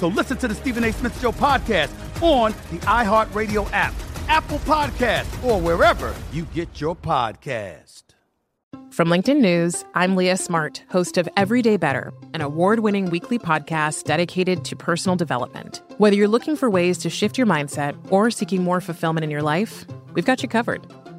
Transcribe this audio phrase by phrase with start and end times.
[0.00, 0.94] So listen to the Stephen A.
[0.94, 1.90] Smith Show podcast
[2.22, 3.92] on the iHeartRadio app,
[4.28, 8.04] Apple Podcast, or wherever you get your podcast.
[8.90, 14.04] From LinkedIn News, I'm Leah Smart, host of Everyday Better, an award winning weekly podcast
[14.04, 15.82] dedicated to personal development.
[15.98, 19.42] Whether you're looking for ways to shift your mindset or seeking more fulfillment in your
[19.42, 20.82] life, we've got you covered.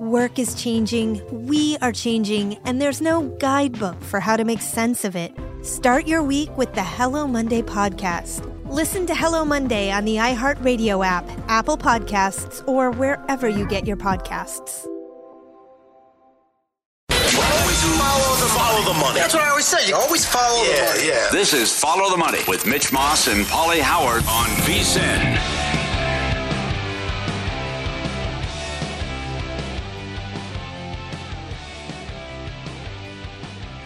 [0.00, 5.04] Work is changing, we are changing, and there's no guidebook for how to make sense
[5.04, 5.32] of it.
[5.62, 8.46] Start your week with the Hello Monday podcast.
[8.70, 13.96] Listen to Hello Monday on the iHeartRadio app, Apple Podcasts, or wherever you get your
[13.96, 14.86] podcasts.
[17.10, 19.18] Always follow the, follow the money.
[19.18, 19.88] That's what I always say.
[19.88, 21.08] You always follow yeah, the money.
[21.08, 25.57] Yeah, This is Follow the Money with Mitch Moss and Pauly Howard on VSIN.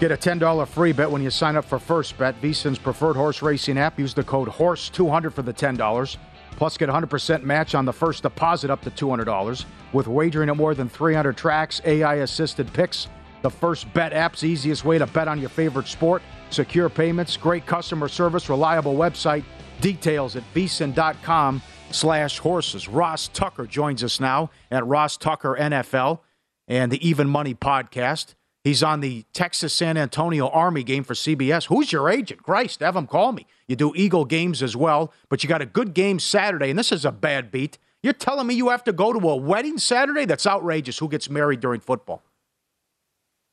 [0.03, 3.41] Get a $10 free bet when you sign up for First Bet, VSIN's preferred horse
[3.41, 4.01] racing app.
[4.01, 6.17] Use the code HORSE200 for the $10.
[6.57, 9.65] Plus, get 100% match on the first deposit up to $200.
[9.93, 13.07] With wagering at more than 300 tracks, AI assisted picks,
[13.43, 16.21] the First Bet app's easiest way to bet on your favorite sport.
[16.51, 19.45] Secure payments, great customer service, reliable website.
[19.81, 21.63] Details at vsin.com
[21.93, 22.89] slash horses.
[22.89, 26.19] Ross Tucker joins us now at Ross Tucker NFL
[26.67, 28.35] and the Even Money podcast.
[28.65, 31.67] He's on the Texas San Antonio Army game for CBS.
[31.67, 32.43] Who's your agent?
[32.45, 33.47] Christ, have him call me.
[33.67, 36.93] You do Eagle games as well, but you got a good game Saturday, and this
[36.93, 37.79] is a bad beat.
[38.05, 40.25] You're telling me you have to go to a wedding Saturday?
[40.27, 40.99] That's outrageous.
[40.99, 42.23] Who gets married during football?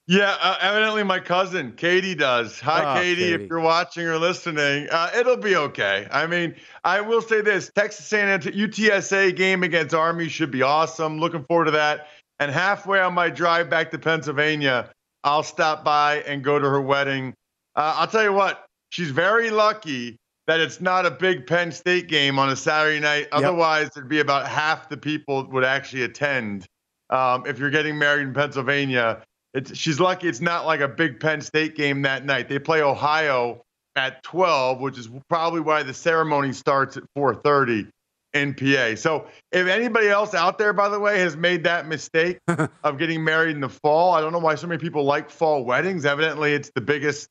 [0.08, 2.60] Yeah, uh, evidently my cousin Katie does.
[2.62, 3.44] Hi, Oh, Katie, Katie.
[3.44, 4.88] if you're watching or listening.
[4.90, 6.08] Uh, it'll be okay.
[6.12, 10.64] I mean, I will say this: Texas San Antonio UTSA game against Army should be
[10.64, 11.20] awesome.
[11.20, 12.08] Looking forward to that.
[12.40, 14.90] And halfway on my drive back to Pennsylvania,
[15.24, 17.34] I'll stop by and go to her wedding.
[17.76, 22.08] Uh, I'll tell you what, she's very lucky that it's not a big Penn State
[22.08, 23.28] game on a Saturday night.
[23.32, 26.66] Otherwise, it'd be about half the people would actually attend.
[27.10, 31.20] Um, if you're getting married in Pennsylvania, it's, she's lucky it's not like a big
[31.20, 32.50] Penn State game that night.
[32.50, 33.62] They play Ohio
[33.96, 37.90] at 12, which is probably why the ceremony starts at 4:30
[38.34, 38.96] in PA.
[38.96, 42.40] So if anybody else out there, by the way, has made that mistake
[42.84, 45.66] of getting married in the fall, I don't know why so many people like fall
[45.66, 46.06] weddings.
[46.06, 47.28] Evidently, it's the biggest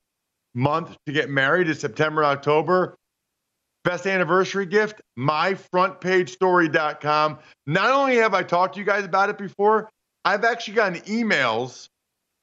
[0.54, 2.96] month to get married is September, October.
[3.84, 7.38] Best anniversary gift, myfrontpagestory.com.
[7.66, 9.88] Not only have I talked to you guys about it before,
[10.24, 11.86] I've actually gotten emails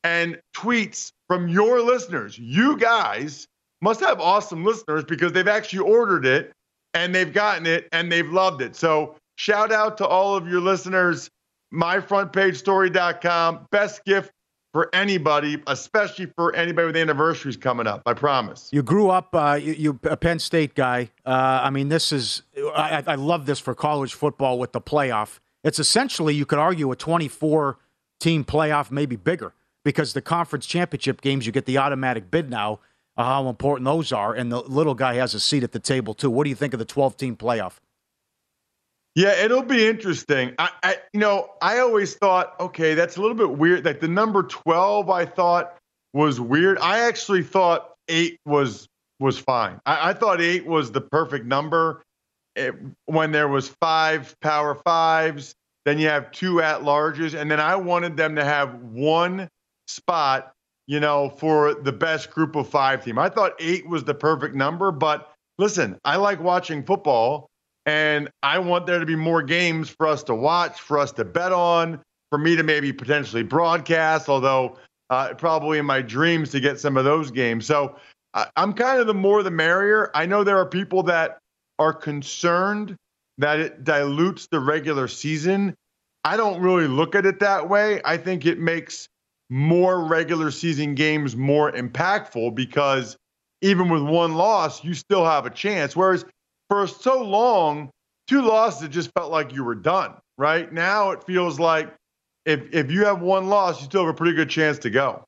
[0.03, 2.39] and tweets from your listeners.
[2.39, 3.47] You guys
[3.81, 6.53] must have awesome listeners because they've actually ordered it
[6.95, 8.75] and they've gotten it and they've loved it.
[8.75, 11.29] So shout out to all of your listeners.
[11.73, 13.67] Myfrontpagestory.com.
[13.69, 14.31] Best gift
[14.71, 18.01] for anybody, especially for anybody with anniversaries coming up.
[18.05, 18.69] I promise.
[18.71, 21.11] You grew up, uh, you, you a Penn State guy.
[21.25, 22.41] Uh, I mean, this is,
[22.75, 25.39] I, I love this for college football with the playoff.
[25.63, 27.77] It's essentially, you could argue, a 24
[28.19, 29.53] team playoff, maybe bigger,
[29.83, 32.79] because the conference championship games, you get the automatic bid now,
[33.17, 34.33] Uh-huh, how important those are.
[34.33, 36.29] And the little guy has a seat at the table, too.
[36.29, 37.73] What do you think of the 12 team playoff?
[39.15, 40.55] Yeah, it'll be interesting.
[40.59, 43.85] I, I, you know, I always thought, okay, that's a little bit weird.
[43.85, 45.77] Like the number twelve, I thought
[46.13, 46.77] was weird.
[46.79, 48.89] I actually thought eight was
[49.21, 49.79] was fine.
[49.85, 52.03] I, I thought eight was the perfect number.
[52.57, 52.75] It,
[53.05, 57.39] when there was five power fives, Then you have two at larges.
[57.39, 59.47] And then I wanted them to have one
[59.87, 60.51] spot,
[60.87, 63.17] you know, for the best group of five team.
[63.17, 64.91] I thought eight was the perfect number.
[64.91, 67.49] But listen, I like watching football
[67.85, 71.25] and I want there to be more games for us to watch, for us to
[71.25, 74.77] bet on, for me to maybe potentially broadcast, although
[75.09, 77.65] uh, probably in my dreams to get some of those games.
[77.65, 77.95] So
[78.33, 80.11] I, I'm kind of the more the merrier.
[80.13, 81.37] I know there are people that
[81.77, 82.95] are concerned
[83.37, 85.75] that it dilutes the regular season.
[86.23, 88.01] I don't really look at it that way.
[88.03, 89.07] I think it makes
[89.49, 93.17] more regular season games more impactful because
[93.61, 95.95] even with one loss, you still have a chance.
[95.95, 96.25] Whereas
[96.69, 97.89] for so long,
[98.27, 100.71] two losses, it just felt like you were done, right?
[100.71, 101.93] Now it feels like
[102.45, 105.23] if, if you have one loss, you still have a pretty good chance to go.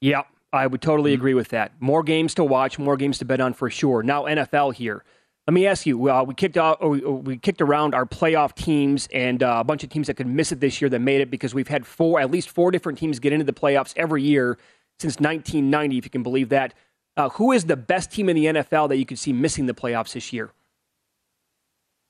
[0.00, 0.22] Yeah,
[0.52, 1.20] I would totally mm-hmm.
[1.20, 1.72] agree with that.
[1.80, 4.02] More games to watch, more games to bet on for sure.
[4.02, 5.04] Now NFL here.
[5.46, 6.10] Let me ask you.
[6.10, 9.82] Uh, we kicked out, we, we, kicked around our playoff teams and uh, a bunch
[9.82, 12.20] of teams that could miss it this year that made it because we've had four,
[12.20, 14.58] at least four different teams get into the playoffs every year
[14.98, 16.74] since 1990, if you can believe that.
[17.16, 19.74] Uh, who is the best team in the NFL that you could see missing the
[19.74, 20.52] playoffs this year?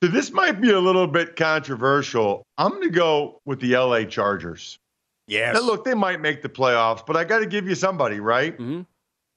[0.03, 2.43] So this might be a little bit controversial.
[2.57, 4.79] I'm going to go with the LA Chargers.
[5.27, 5.53] Yes.
[5.55, 8.53] Now, look, they might make the playoffs, but I got to give you somebody, right?
[8.53, 8.81] Mm-hmm.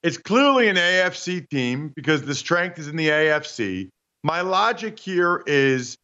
[0.04, 3.88] It's clearly an AFC team because the strength is in the AFC.
[4.22, 5.96] My logic here is,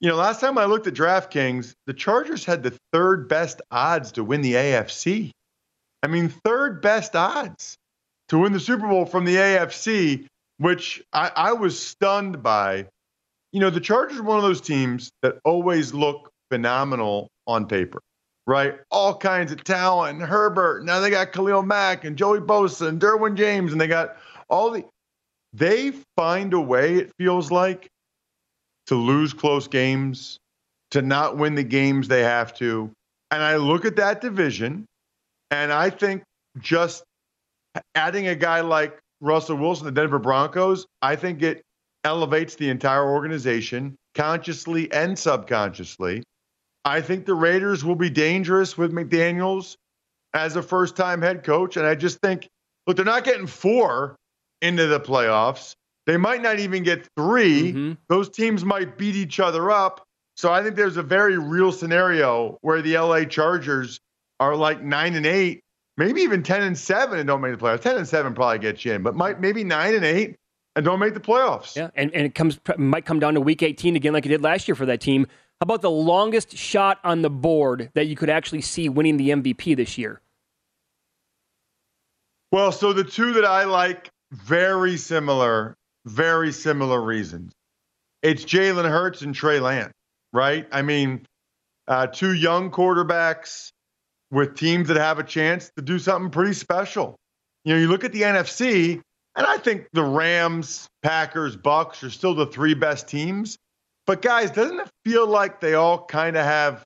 [0.00, 4.12] you know, last time I looked at DraftKings, the Chargers had the third best odds
[4.12, 5.30] to win the AFC.
[6.02, 7.78] I mean, third best odds
[8.28, 10.26] to win the Super Bowl from the AFC,
[10.58, 12.86] which I, I was stunned by.
[13.52, 18.02] You know, the Chargers are one of those teams that always look phenomenal on paper
[18.48, 18.76] right?
[18.90, 20.18] All kinds of talent.
[20.18, 20.82] And Herbert.
[20.82, 24.16] Now they got Khalil Mack and Joey Bosa and Derwin James, and they got
[24.48, 24.84] all the.
[25.52, 26.96] They find a way.
[26.96, 27.88] It feels like
[28.86, 30.38] to lose close games,
[30.90, 32.90] to not win the games they have to.
[33.30, 34.86] And I look at that division,
[35.50, 36.22] and I think
[36.58, 37.04] just
[37.94, 41.62] adding a guy like Russell Wilson, the Denver Broncos, I think it
[42.04, 46.22] elevates the entire organization consciously and subconsciously.
[46.88, 49.76] I think the Raiders will be dangerous with McDaniels
[50.34, 51.76] as a first time head coach.
[51.76, 52.48] And I just think,
[52.86, 54.16] look, they're not getting four
[54.62, 55.74] into the playoffs.
[56.06, 57.92] They might not even get 3 Mm-hmm.
[58.08, 60.04] Those teams might beat each other up.
[60.36, 64.00] So I think there's a very real scenario where the LA Chargers
[64.40, 65.62] are like nine and eight,
[65.96, 67.82] maybe even 10 and seven and don't make the playoffs.
[67.82, 70.36] 10 and seven probably gets you in, but might maybe nine and eight
[70.76, 71.74] and don't make the playoffs.
[71.74, 74.42] Yeah, and, and it comes might come down to week 18 again, like it did
[74.42, 75.26] last year for that team.
[75.60, 79.30] How about the longest shot on the board that you could actually see winning the
[79.30, 80.20] MVP this year?
[82.52, 85.76] Well, so the two that I like, very similar,
[86.06, 87.52] very similar reasons.
[88.22, 89.92] It's Jalen Hurts and Trey Lance,
[90.32, 90.68] right?
[90.70, 91.26] I mean,
[91.88, 93.72] uh, two young quarterbacks
[94.30, 97.16] with teams that have a chance to do something pretty special.
[97.64, 99.00] You know, you look at the NFC,
[99.34, 103.58] and I think the Rams, Packers, Bucks are still the three best teams.
[104.08, 106.82] But guys, doesn't it feel like they all kind of have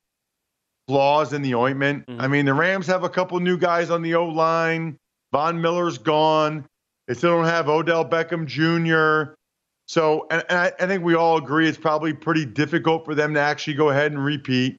[0.89, 2.05] flaws in the ointment?
[2.05, 2.19] Mhm.
[2.19, 4.97] I mean, the Rams have a couple new guys on the O line.
[5.31, 6.65] Von Miller's gone.
[7.07, 9.35] They still don't have Odell Beckham Jr.
[9.87, 13.33] So, and, and I, I think we all agree it's probably pretty difficult for them
[13.35, 14.75] to actually go ahead and repeat.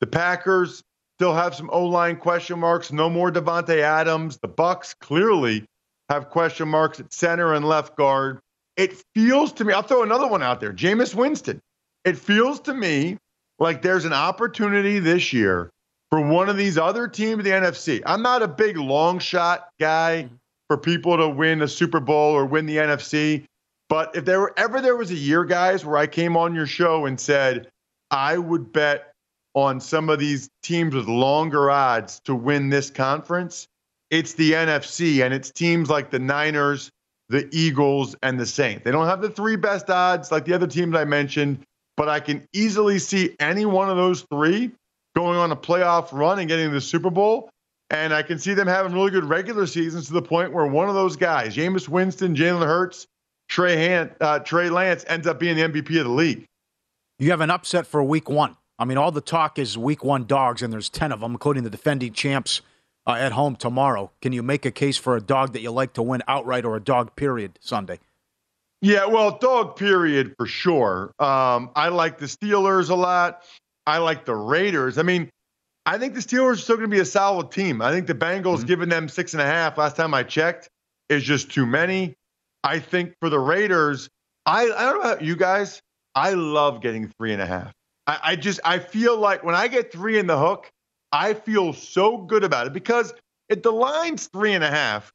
[0.00, 0.82] The Packers
[1.18, 2.90] still have some O line question marks.
[2.90, 4.38] No more Davante Adams.
[4.38, 5.66] The Bucks clearly
[6.08, 8.40] have question marks at center and left guard.
[8.78, 11.60] It feels to me, I'll throw another one out there Jameis Winston.
[12.06, 13.18] It feels to me
[13.58, 15.70] like there's an opportunity this year
[16.08, 18.00] for one of these other teams in the NFC.
[18.06, 20.34] I'm not a big long shot guy mm-hmm.
[20.68, 23.44] for people to win a Super Bowl or win the NFC.
[23.88, 26.66] But if there were ever there was a year, guys, where I came on your
[26.66, 27.68] show and said
[28.12, 29.12] I would bet
[29.54, 33.66] on some of these teams with longer odds to win this conference,
[34.10, 36.90] it's the NFC and it's teams like the Niners,
[37.30, 38.84] the Eagles, and the Saints.
[38.84, 41.64] They don't have the three best odds like the other teams I mentioned,
[41.96, 44.70] but I can easily see any one of those three
[45.14, 47.48] going on a playoff run and getting the Super Bowl.
[47.90, 50.88] And I can see them having really good regular seasons to the point where one
[50.88, 53.06] of those guys, Jameis Winston, Jalen Hurts,
[53.48, 56.46] Trey, Han- uh, Trey Lance, ends up being the MVP of the league.
[57.18, 58.56] You have an upset for week one.
[58.78, 61.62] I mean, all the talk is week one dogs, and there's 10 of them, including
[61.62, 62.60] the defending champs
[63.06, 64.10] uh, at home tomorrow.
[64.20, 66.76] Can you make a case for a dog that you like to win outright or
[66.76, 68.00] a dog period Sunday?
[68.86, 71.12] Yeah, well, dog period for sure.
[71.18, 73.42] Um, I like the Steelers a lot.
[73.84, 74.96] I like the Raiders.
[74.96, 75.28] I mean,
[75.86, 77.82] I think the Steelers are still going to be a solid team.
[77.82, 80.68] I think the Bengals giving them six and a half last time I checked
[81.08, 82.14] is just too many.
[82.62, 84.08] I think for the Raiders,
[84.46, 85.82] I, I don't know about you guys.
[86.14, 87.72] I love getting three and a half.
[88.06, 90.70] I, I just I feel like when I get three in the hook,
[91.10, 93.12] I feel so good about it because
[93.48, 95.12] if the line's three and a half,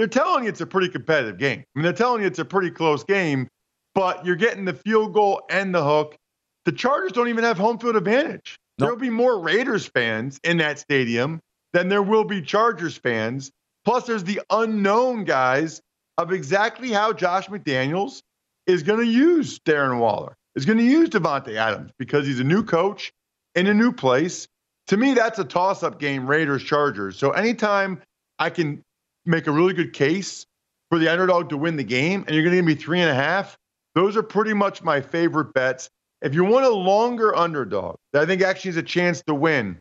[0.00, 1.60] they're telling you it's a pretty competitive game.
[1.60, 3.48] I mean, they're telling you it's a pretty close game,
[3.94, 6.16] but you're getting the field goal and the hook.
[6.64, 8.58] The Chargers don't even have home field advantage.
[8.78, 8.86] Nope.
[8.86, 11.40] There'll be more Raiders fans in that stadium
[11.74, 13.50] than there will be Chargers fans.
[13.84, 15.82] Plus, there's the unknown guys
[16.16, 18.22] of exactly how Josh McDaniels
[18.66, 22.44] is going to use Darren Waller, is going to use Davante Adams because he's a
[22.44, 23.12] new coach
[23.54, 24.48] in a new place.
[24.88, 27.18] To me, that's a toss up game, Raiders Chargers.
[27.18, 28.02] So anytime
[28.38, 28.82] I can
[29.26, 30.46] make a really good case
[30.90, 33.10] for the underdog to win the game and you're going to give me three and
[33.10, 33.56] a half,
[33.94, 35.88] those are pretty much my favorite bets.
[36.22, 39.80] If you want a longer underdog that I think actually has a chance to win,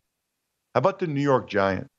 [0.74, 1.90] how about the New York Giants?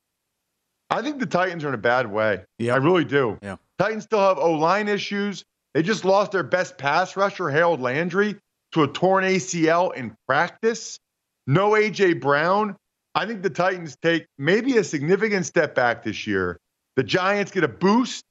[0.89, 2.43] I think the Titans are in a bad way.
[2.57, 2.73] Yeah.
[2.73, 3.37] I really do.
[3.41, 3.57] Yeah.
[3.79, 5.43] Titans still have O line issues.
[5.73, 8.35] They just lost their best pass rusher, Harold Landry,
[8.73, 10.99] to a torn ACL in practice.
[11.47, 12.13] No A.J.
[12.13, 12.75] Brown.
[13.15, 16.57] I think the Titans take maybe a significant step back this year.
[17.01, 18.23] The Giants get a boost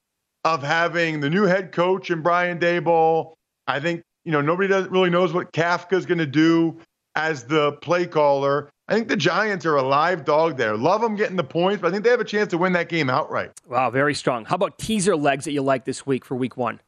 [0.44, 3.34] of having the new head coach and Brian Daboll.
[3.66, 6.78] I think, you know, nobody does, really knows what Kafka is going to do
[7.16, 8.70] as the play caller.
[8.86, 10.76] I think the Giants are a live dog there.
[10.76, 12.88] Love them getting the points, but I think they have a chance to win that
[12.88, 13.50] game outright.
[13.66, 14.44] Wow, very strong.
[14.44, 16.78] How about teaser legs that you like this week for week one?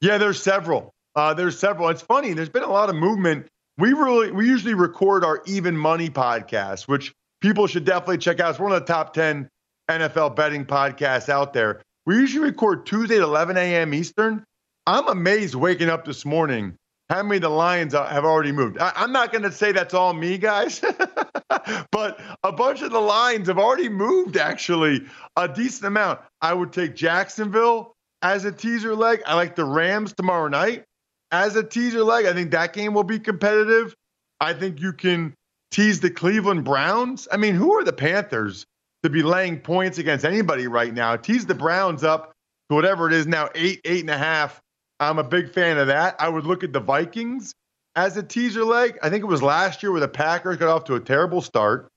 [0.00, 0.90] Yeah, there's several.
[1.14, 1.90] Uh, there's several.
[1.90, 2.32] It's funny.
[2.32, 3.46] There's been a lot of movement
[3.78, 8.50] we really we usually record our even money podcast, which people should definitely check out.
[8.50, 9.48] It's one of the top 10
[9.88, 11.82] NFL betting podcasts out there.
[12.06, 13.94] We usually record Tuesday at 11 a.m.
[13.94, 14.44] Eastern.
[14.86, 16.76] I'm amazed waking up this morning
[17.08, 18.78] how many the Lions uh, have already moved.
[18.78, 20.80] I, am not going to say that's all me, guys,
[21.90, 25.02] but a bunch of the lines have already moved, actually,
[25.36, 26.20] a decent amount.
[26.40, 29.22] I would take Jacksonville as a teaser leg.
[29.26, 30.84] I like the Rams tomorrow night
[31.30, 32.24] as a teaser leg.
[32.24, 33.94] I think that game will be competitive.
[34.40, 35.34] I think you can
[35.70, 37.28] tease the Cleveland Browns.
[37.30, 38.64] I mean, who are the Panthers
[39.02, 41.16] to be laying points against anybody right now?
[41.16, 42.32] Tease the Browns up
[42.68, 44.60] to whatever it is now, eight, eight and a half.
[45.00, 46.16] I'm a big fan of that.
[46.18, 47.52] I would look at the Vikings
[47.96, 48.98] as a teaser leg.
[49.02, 51.88] I think it was last year where the Packers got off to a terrible start.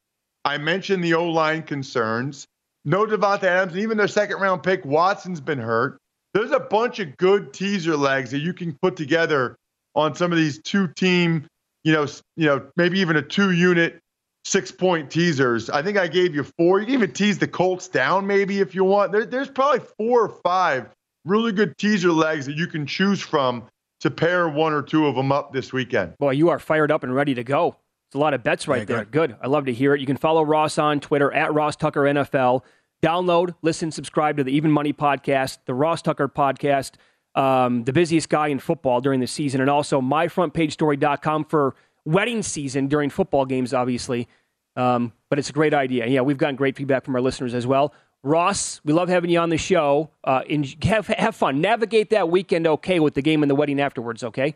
[0.43, 2.45] I mentioned the O line concerns.
[2.83, 5.97] No Davante Adams, and even their second round pick, Watson's been hurt
[6.35, 9.55] there's a bunch of good teaser legs that you can put together
[9.95, 11.47] on some of these two team,
[11.85, 14.01] you know, you know, maybe even a two unit
[14.45, 15.69] six point teasers.
[15.69, 16.79] I think I gave you four.
[16.79, 19.11] You can even tease the Colts down maybe if you want.
[19.11, 20.89] There, there's probably four or five
[21.25, 23.63] really good teaser legs that you can choose from
[24.01, 26.17] to pair one or two of them up this weekend.
[26.19, 27.75] Boy, you are fired up and ready to go.
[28.07, 29.05] It's a lot of bets right yeah, there.
[29.05, 29.31] Good.
[29.31, 29.37] good.
[29.41, 29.99] I love to hear it.
[29.99, 32.61] You can follow Ross on Twitter at Ross Tucker NFL.
[33.03, 36.93] Download, listen, subscribe to the Even Money podcast, the Ross Tucker podcast,
[37.33, 41.75] um, the busiest guy in football during the season, and also myfrontpagestory.com for
[42.05, 44.27] wedding season during football games, obviously.
[44.75, 46.05] Um, but it's a great idea.
[46.05, 47.93] Yeah, we've gotten great feedback from our listeners as well.
[48.23, 50.09] Ross, we love having you on the show.
[50.23, 50.41] Uh,
[50.83, 51.61] have, have fun.
[51.61, 54.55] Navigate that weekend okay with the game and the wedding afterwards, okay?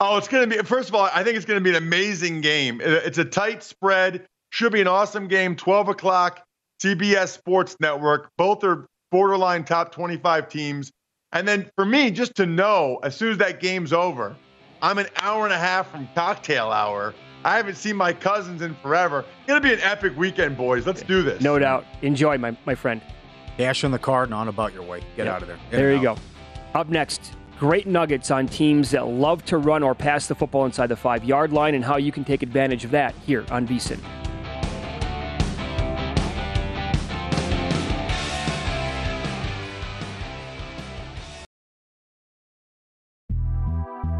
[0.00, 1.82] Oh, it's going to be, first of all, I think it's going to be an
[1.82, 2.80] amazing game.
[2.82, 4.26] It's a tight spread.
[4.50, 5.54] Should be an awesome game.
[5.54, 6.44] 12 o'clock.
[6.82, 8.30] CBS Sports Network.
[8.36, 10.90] Both are borderline top 25 teams.
[11.32, 14.34] And then for me, just to know as soon as that game's over,
[14.84, 17.14] I'm an hour and a half from cocktail hour.
[17.42, 19.20] I haven't seen my cousins in forever.
[19.20, 20.86] It's going to be an epic weekend, boys.
[20.86, 21.40] Let's do this.
[21.40, 21.86] No doubt.
[22.02, 23.00] Enjoy, my, my friend.
[23.56, 25.00] Dash in the car and on about your way.
[25.16, 25.36] Get yep.
[25.36, 25.56] out of there.
[25.70, 26.18] Get there you out.
[26.74, 26.78] go.
[26.78, 30.88] Up next, great nuggets on teams that love to run or pass the football inside
[30.88, 33.98] the five yard line and how you can take advantage of that here on VSIN.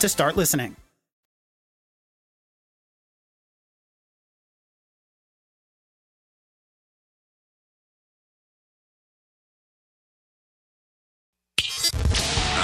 [0.00, 0.76] to start listening.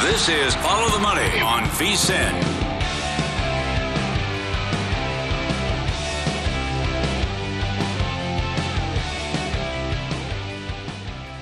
[0.02, 1.68] This is Follow the Money on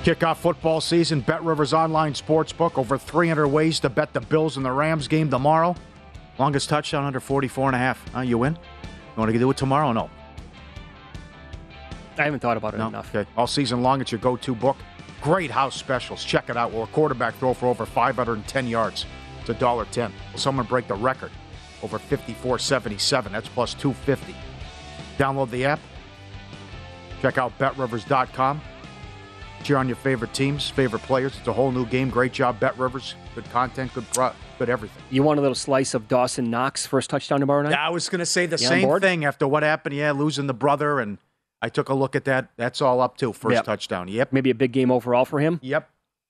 [0.05, 0.15] VSIN.
[0.17, 2.79] Kickoff football season, Bet Rivers Online Sportsbook.
[2.79, 5.75] Over 300 ways to bet the Bills and the Rams game tomorrow.
[6.39, 8.17] Longest touchdown under 44 and a half.
[8.17, 8.55] Uh, you win?
[8.55, 9.93] You want to do it tomorrow?
[9.93, 10.11] No.
[12.19, 12.89] I haven't thought about it No?
[12.89, 13.15] enough.
[13.15, 13.29] Okay.
[13.37, 14.77] All season long, it's your go to book.
[15.21, 16.25] Great house specials.
[16.25, 16.73] Check it out.
[16.73, 19.07] Will a quarterback throw for over 510 yards?
[19.41, 20.13] It's a dollar ten.
[20.33, 21.31] Will someone break the record?
[21.83, 23.33] Over 54.77.
[23.33, 24.35] That's plus 250.
[25.19, 25.81] Download the app.
[27.21, 28.61] Check out betrivers.com.
[29.65, 31.39] Cheer on your favorite teams, favorite players.
[31.39, 32.11] It's a whole new game.
[32.11, 33.15] Great job, Bet Rivers.
[33.35, 35.03] Good content, good pro, good everything.
[35.11, 37.71] You want a little slice of Dawson Knox first touchdown tomorrow night?
[37.71, 39.97] Yeah, I was going to say the You same thing after what happened.
[39.97, 41.17] Yeah, losing the brother, and
[41.63, 42.51] I took a look at that.
[42.59, 43.65] That's all up to first Yep.
[43.65, 44.09] touchdown.
[44.09, 44.35] Yep.
[44.35, 45.59] Maybe a big game overall for him?
[45.63, 45.89] Yep.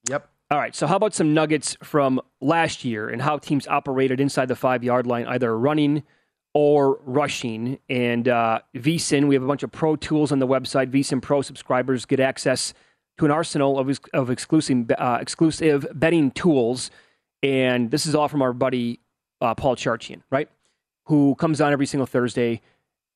[0.09, 0.29] Yep.
[0.53, 4.47] All right, so how about some nuggets from last year and how teams operated inside
[4.47, 6.05] the five yard line, either running
[6.53, 7.81] or rushing?
[7.91, 10.93] And uh, VSIN, we have a bunch of pro tools on the website.
[10.93, 12.73] VSIN Pro subscribers get access
[13.19, 16.91] to an arsenal of, of exclusive, uh, exclusive betting tools.
[17.43, 19.01] And this is all from our buddy
[19.41, 20.49] uh, Paul Charchian, right?
[21.07, 22.61] Who comes on every single Thursday.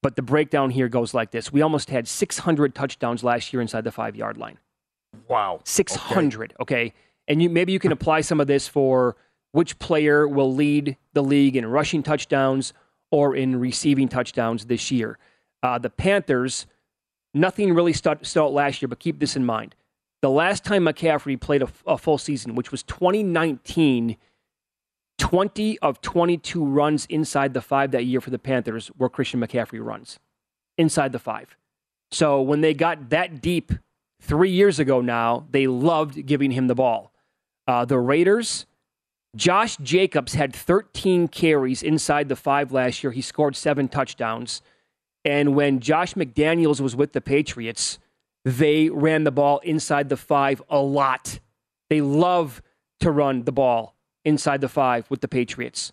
[0.03, 3.85] But the breakdown here goes like this We almost had 600 touchdowns last year inside
[3.85, 4.59] the five yard line.
[5.29, 5.61] Wow.
[5.65, 6.55] 600.
[6.61, 6.93] Okay.
[7.27, 9.17] And you maybe you can apply some of this for
[9.53, 12.73] which player will lead the league in rushing touchdowns
[13.11, 15.19] or in receiving touchdowns this year.
[15.63, 16.67] Uh, the Panthers,
[17.35, 19.75] nothing really stood out last year, but keep this in mind.
[20.21, 24.17] The last time McCaffrey played a, a full season, which was 2019,
[25.19, 29.85] 20 of 22 runs inside the five that year for the Panthers were Christian McCaffrey
[29.85, 30.19] runs
[30.77, 31.57] inside the five.
[32.11, 33.73] So when they got that deep
[34.21, 37.13] three years ago now, they loved giving him the ball.
[37.67, 38.67] Uh, the Raiders,
[39.37, 43.13] Josh Jacobs had 13 carries inside the five last year.
[43.13, 44.63] He scored seven touchdowns.
[45.25, 47.99] And when Josh McDaniels was with the Patriots,
[48.57, 51.39] they ran the ball inside the five a lot.
[51.91, 52.63] They love
[53.01, 55.93] to run the ball inside the five with the Patriots.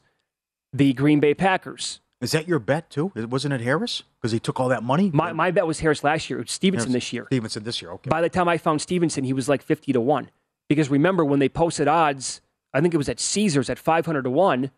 [0.72, 2.00] The Green Bay Packers.
[2.22, 3.12] Is that your bet too?
[3.14, 4.04] Wasn't it Harris?
[4.18, 5.12] Because he took all that money.
[5.14, 6.40] My, my bet was Harris last year.
[6.40, 7.26] It's Stevenson Harris- this year.
[7.28, 7.92] Stevenson this year.
[7.92, 8.10] Okay.
[8.10, 10.30] By the time I found Stevenson, he was like 50 to 1.
[10.70, 12.42] Because remember, when they posted odds,
[12.74, 14.72] I think it was at Caesars at 500 to 1,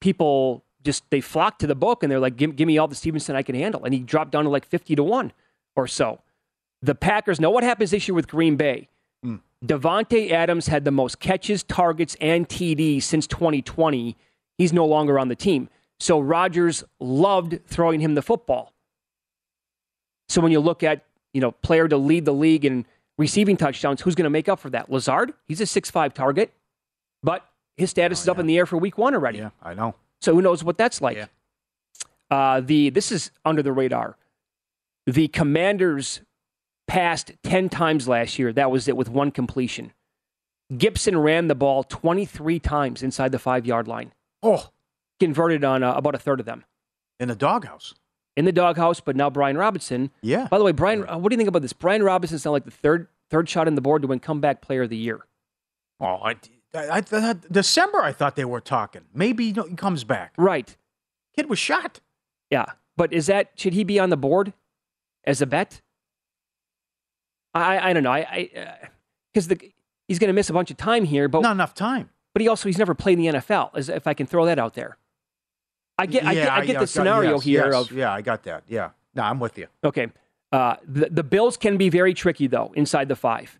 [0.00, 2.94] people just, they flocked to the book and they're like, give, give me all the
[2.94, 3.84] Stevenson I can handle.
[3.84, 5.32] And he dropped down to like 50 to 1
[5.76, 6.20] or so.
[6.82, 8.88] The Packers, know what happens this year with Green Bay?
[9.64, 14.16] Davante Adams had the most catches, targets, and TDs since 2020.
[14.56, 15.68] He's no longer on the team.
[15.98, 18.72] So Rodgers loved throwing him the football.
[20.28, 22.86] So when you look at, you know, player to lead the league in
[23.16, 24.90] receiving touchdowns, who's going to make up for that?
[24.90, 26.52] Lazard, he's a six-five target,
[27.22, 27.44] but
[27.76, 29.38] his status is up in the air for week one already.
[29.38, 29.96] Yeah, I know.
[30.20, 31.28] So who knows what that's like?
[32.30, 34.16] Uh, the this is under the radar.
[35.06, 36.20] The Commanders
[36.88, 38.52] passed ten times last year.
[38.52, 39.92] That was it with one completion.
[40.76, 44.12] Gibson ran the ball twenty three times inside the five yard line.
[44.42, 44.70] Oh,
[45.20, 46.64] converted on uh, about a third of them
[47.20, 47.94] in the doghouse.
[48.36, 50.10] In the doghouse, but now Brian Robinson.
[50.22, 50.46] Yeah.
[50.48, 51.72] By the way, Brian, uh, what do you think about this?
[51.72, 54.82] Brian Robinson's now like the third third shot on the board to win comeback player
[54.82, 55.26] of the year.
[56.00, 56.36] Oh, I,
[56.74, 58.00] I, I December.
[58.00, 59.02] I thought they were talking.
[59.12, 60.34] Maybe he comes back.
[60.38, 60.76] Right.
[61.34, 62.00] Kid was shot.
[62.50, 64.52] Yeah, but is that should he be on the board
[65.24, 65.82] as a bet?
[67.62, 68.12] I I don't know.
[68.12, 68.78] I
[69.32, 69.58] because the
[70.06, 72.10] he's going to miss a bunch of time here, but not enough time.
[72.32, 73.70] But he also he's never played in the NFL.
[73.74, 74.98] As if I can throw that out there.
[75.98, 77.74] I get I get, I get yeah, the scenario yes, here yes.
[77.74, 78.64] of yeah, I got that.
[78.68, 79.66] Yeah, no, I'm with you.
[79.82, 80.08] Okay.
[80.50, 83.58] Uh, the, the Bills can be very tricky, though, inside the five.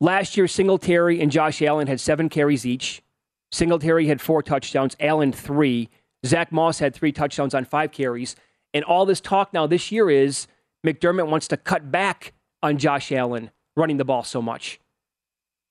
[0.00, 3.02] Last year, Singletary and Josh Allen had seven carries each.
[3.50, 5.88] Singletary had four touchdowns, Allen three.
[6.24, 8.36] Zach Moss had three touchdowns on five carries.
[8.72, 10.46] And all this talk now this year is
[10.86, 14.80] McDermott wants to cut back on Josh Allen running the ball so much.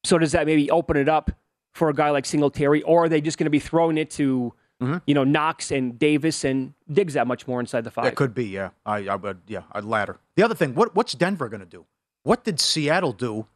[0.03, 1.31] So does that maybe open it up
[1.73, 4.53] for a guy like Singletary, or are they just going to be throwing it to,
[4.81, 4.97] mm-hmm.
[5.05, 8.05] you know, Knox and Davis and Diggs that much more inside the five?
[8.05, 8.45] That could be.
[8.45, 9.41] Yeah, I, I would.
[9.47, 10.17] Yeah, I'd ladder.
[10.35, 11.85] The other thing, what what's Denver going to do?
[12.23, 13.47] What did Seattle do?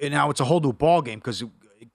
[0.00, 1.44] And now it's a whole new ball game because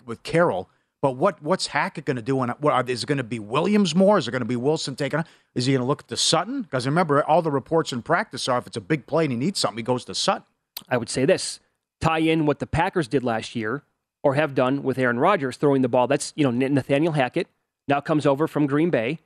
[0.06, 0.70] with Carroll.
[1.02, 2.42] But what what's Hackett going to do?
[2.42, 2.54] And
[2.90, 4.18] is it going to be Williams more?
[4.18, 5.24] Is it going to be Wilson taking?
[5.54, 6.64] Is he going to look at the Sutton?
[6.64, 9.38] Because remember, all the reports in practice are if it's a big play and he
[9.38, 10.46] needs something, he goes to Sutton.
[10.90, 11.60] I would say this
[12.02, 13.84] tie in what the Packers did last year
[14.24, 16.08] or have done with Aaron Rodgers throwing the ball.
[16.08, 17.48] That's, you know, Nathaniel Hackett
[17.88, 19.20] now comes over from Green Bay,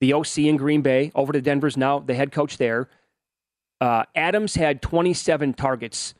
[0.00, 2.88] the OC in Green Bay, over to Denver's now the head coach there.
[3.80, 6.14] Uh, Adams had 27 targets.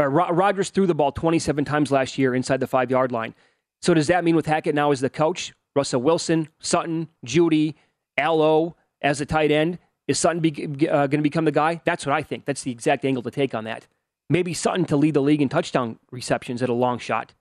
[0.00, 3.34] Uh, Rodgers threw the ball 27 times last year inside the five yard line.
[3.82, 7.74] So does that mean with Hackett now as the coach, Russell Wilson, Sutton, Jeudy,
[8.16, 10.50] Allo as a tight end, is Sutton be,
[10.88, 11.80] uh, going to become the guy?
[11.84, 12.44] That's what I think.
[12.44, 13.86] That's the exact angle to take on that.
[14.30, 17.34] Maybe Sutton to lead the league in touchdown receptions at a long shot.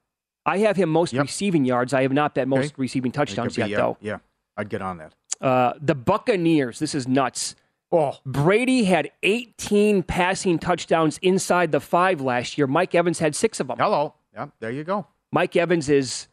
[0.46, 1.94] I have him most receiving yards.
[1.94, 2.76] I have not bet most Okay.
[2.78, 3.98] receiving touchdowns be, yet, yeah, though.
[4.00, 4.18] Yeah,
[4.56, 5.14] I'd get on that.
[5.42, 6.80] Uh, the Buccaneers.
[6.80, 7.56] This is nuts.
[7.92, 12.68] Oh, Brady had 18 passing touchdowns inside the five last year.
[12.68, 13.78] Mike Evans had six of them.
[13.78, 14.14] Hello.
[14.34, 15.08] Yeah, there you go.
[15.32, 16.28] Mike Evans is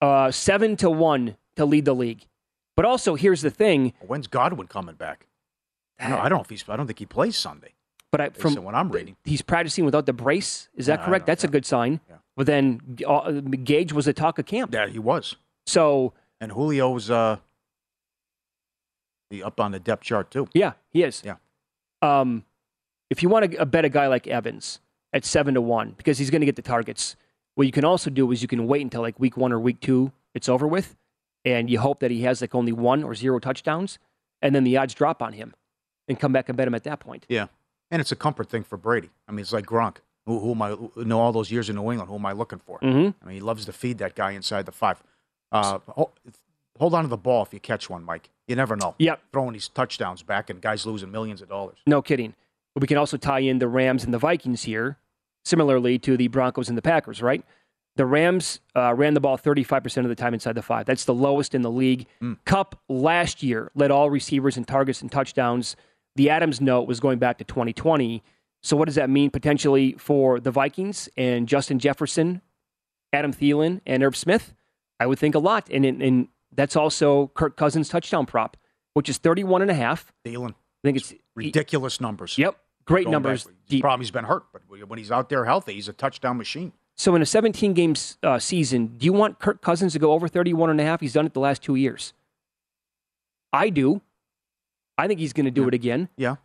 [0.00, 2.26] uh, seven to one to lead the league.
[2.76, 3.94] But also, here's the thing.
[4.06, 5.26] When's Godwin coming back?
[5.98, 6.64] I don't, I don't know if he's.
[6.68, 7.72] I don't think he plays Sunday.
[8.12, 9.16] But I, from what I'm reading.
[9.24, 10.68] he's practicing without the brace.
[10.76, 11.26] Is that Yeah, I correct?
[11.26, 12.00] That's a good sign.
[12.08, 12.16] Yeah.
[12.36, 14.72] But then uh, Gage was the talk of camp.
[14.74, 15.36] Yeah, he was.
[15.66, 17.38] So And Julio's uh,
[19.30, 20.48] the up on the depth chart too.
[20.54, 21.22] yeah, he is.
[21.24, 21.36] Yeah.
[22.02, 22.44] Um,
[23.10, 24.80] if you want to bet a guy like Evans
[25.12, 27.16] at seven to one because he's going to get the targets,
[27.56, 29.80] what you can also do is you can wait until like week one or week
[29.80, 30.94] two it's over with,
[31.44, 33.98] and you hope that he has like only one or zero touchdowns,
[34.40, 35.54] and then the odds drop on him,
[36.08, 37.26] and come back and bet him at that point.
[37.28, 37.46] Yeah,
[37.90, 39.10] and it's a comfort thing for Brady.
[39.26, 39.96] I mean, it's like Gronk.
[40.26, 40.70] Who, who am I?
[40.70, 42.08] who- know all those years in New England.
[42.08, 42.78] Who am I looking for?
[42.80, 43.14] Mhm.
[43.22, 45.02] I mean, he loves to feed that guy inside the five.
[45.52, 46.10] Uh, ho-
[46.78, 48.28] hold on to the ball if you catch one, Mike.
[48.48, 48.94] You never know.
[48.98, 49.20] Yep.
[49.32, 51.78] Throwing these touchdowns back and guys losing millions of dollars.
[51.86, 52.34] No kidding.
[52.74, 54.98] But we can also tie in the Rams and the Vikings here,
[55.46, 57.44] similarly to the Broncos and the Packers, right?
[57.94, 60.84] The Rams uh, ran the ball 35% of the time inside the five.
[60.84, 62.06] That's the lowest in the league.
[62.44, 65.76] Kupp last year led all receivers in targets and touchdowns.
[66.16, 68.22] The Adams note was going back to 2020.
[68.62, 72.42] So, what does that mean potentially for the Vikings and Justin Jefferson,
[73.12, 74.54] Adam Thielen, and Irv Smith?
[74.98, 75.68] I would think a lot.
[75.70, 78.56] And, and, and that's also Kirk Cousins' touchdown prop,
[78.94, 80.12] which is 31 and a half.
[80.24, 80.50] Thielen.
[80.50, 82.38] I think it's Ridiculous numbers.
[82.38, 82.58] Yep.
[82.86, 83.44] Great numbers.
[83.44, 83.54] back.
[83.68, 86.72] The problem he's been hurt, but when he's out there healthy, he's a touchdown machine.
[86.96, 90.28] So in a 17 game uh, season, do you want Kirk Cousins to go over
[90.28, 91.00] 31 and a half?
[91.00, 92.14] He's done it the last two years.
[93.52, 94.00] I do.
[94.96, 96.08] I think he's going to do it again.
[96.16, 96.36] Yeah.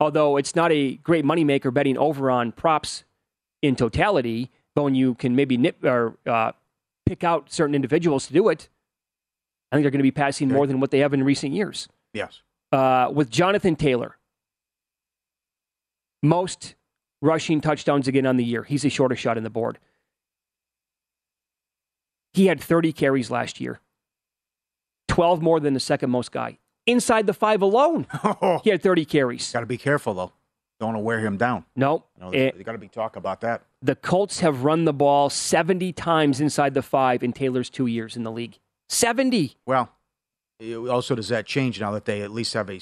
[0.00, 3.04] Although it's not a great moneymaker betting over on props
[3.60, 6.52] in totality, But when you can maybe nip or uh,
[7.06, 8.68] pick out certain individuals to do it,
[9.70, 11.88] I think they're going to be passing more than what they have in recent years.
[12.14, 12.42] Yes.
[12.72, 14.16] Uh, with Jonathan Taylor,
[16.22, 16.74] most
[17.20, 18.62] rushing touchdowns again on the year.
[18.64, 19.78] He's the shortest shot in the board.
[22.32, 23.80] He had 30 carries last year,
[25.08, 26.58] 12 more than the second most guy.
[26.86, 28.06] Inside the five alone,
[28.64, 29.52] he had 30 carries.
[29.52, 30.32] Got to be careful though.
[30.80, 31.64] Don't want to wear him down.
[31.76, 33.62] No, You, know, Eh, got to be talk about that.
[33.82, 38.16] the Colts have run the ball 70 times inside the five in Taylor's two years
[38.16, 38.58] in the league.
[38.88, 39.56] 70.
[39.64, 39.90] Well,
[40.90, 42.80] also does that change now that they at least have a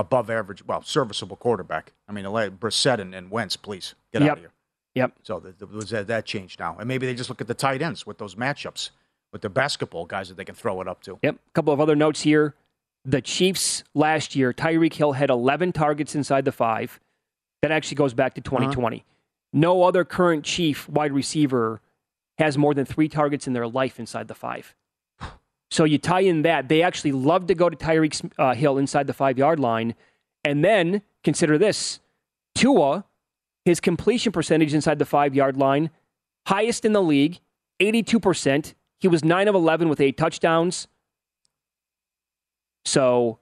[0.00, 1.92] above average, well, serviceable quarterback.
[2.08, 4.30] I mean, Brissett and, and Wentz, please get Yep.
[4.30, 4.52] out of here.
[4.94, 5.12] Yep.
[5.22, 7.54] So the, the, was that, that changed now, and maybe they just look at the
[7.54, 8.90] tight ends with those matchups
[9.32, 11.18] with the basketball guys that they can throw it up to.
[11.22, 11.34] Yep.
[11.34, 12.54] A couple of other notes here.
[13.04, 16.98] The Chiefs last year, Tyreek Hill had 11 targets inside the five.
[17.62, 18.58] That actually goes back to uh-huh.
[18.58, 19.04] 2020.
[19.52, 21.80] No other current Chief wide receiver
[22.38, 24.74] has more than three targets in their life inside the five.
[25.70, 26.68] So you tie in that.
[26.68, 29.94] They actually love to go to Tyreek uh, Hill inside the five yard line.
[30.44, 32.00] And then consider this
[32.54, 33.04] Tua,
[33.64, 35.90] his completion percentage inside the five yard line,
[36.46, 37.40] highest in the league,
[37.80, 38.74] 82%.
[38.98, 40.88] He was 9 of 11 with eight touchdowns.
[42.84, 43.38] So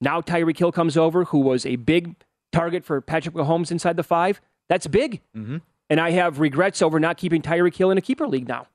[0.00, 2.14] now Tyreek Hill comes over, who was a big
[2.52, 4.40] target for Patrick Mahomes inside the five.
[4.68, 5.20] That's big.
[5.36, 5.58] Mm-hmm.
[5.88, 8.66] And I have regrets over not keeping Tyreek Hill in a keeper league now.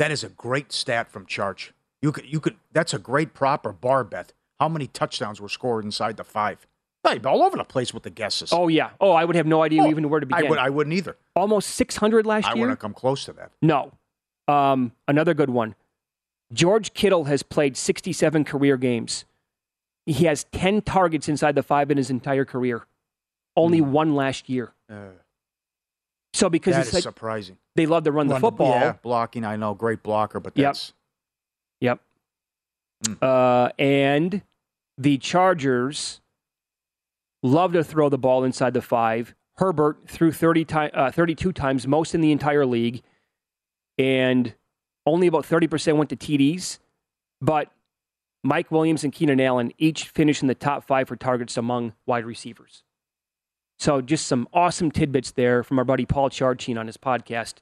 [0.00, 1.74] That is a great stat from Charge.
[2.00, 2.56] You could, you could.
[2.72, 4.32] That's a great prop or bar bet.
[4.58, 6.66] How many touchdowns were scored inside the five?
[7.26, 8.50] All over the place with the guesses.
[8.50, 8.90] Oh, yeah.
[8.98, 10.48] Oh, I would have no idea Oh, even where to I, begin.
[10.50, 11.18] would, I wouldn't either.
[11.36, 12.56] Almost 600 last I year?
[12.56, 13.50] I wouldn't come close to that.
[13.60, 13.92] No.
[14.48, 15.74] Um, another good one.
[16.50, 19.26] George Kittle has played 67 career games.
[20.06, 22.86] He has 10 targets inside the five in his entire career.
[23.54, 24.72] Only one last year.
[24.90, 25.10] Uh,
[26.32, 27.58] So because that it's is like surprising.
[27.80, 28.72] They love to run the football.
[28.72, 29.44] Yeah, blocking.
[29.44, 30.64] I know, great blocker, but Yep.
[30.66, 30.92] that's
[31.80, 32.00] Yep.
[33.06, 33.14] Hmm.
[33.22, 34.42] Uh, and
[34.98, 36.20] the Chargers
[37.42, 39.34] love to throw the ball inside the five.
[39.56, 43.02] Herbert threw 30 ti- uh, 32 times, most in the entire league.
[43.98, 44.54] And
[45.06, 46.78] only about 30% went to TDs.
[47.40, 47.72] But
[48.44, 52.26] Mike Williams and Keenan Allen each finished in the top five for targets among wide
[52.26, 52.82] receivers.
[53.78, 57.54] So just some awesome tidbits there from our buddy Paul Charchian on his podcast.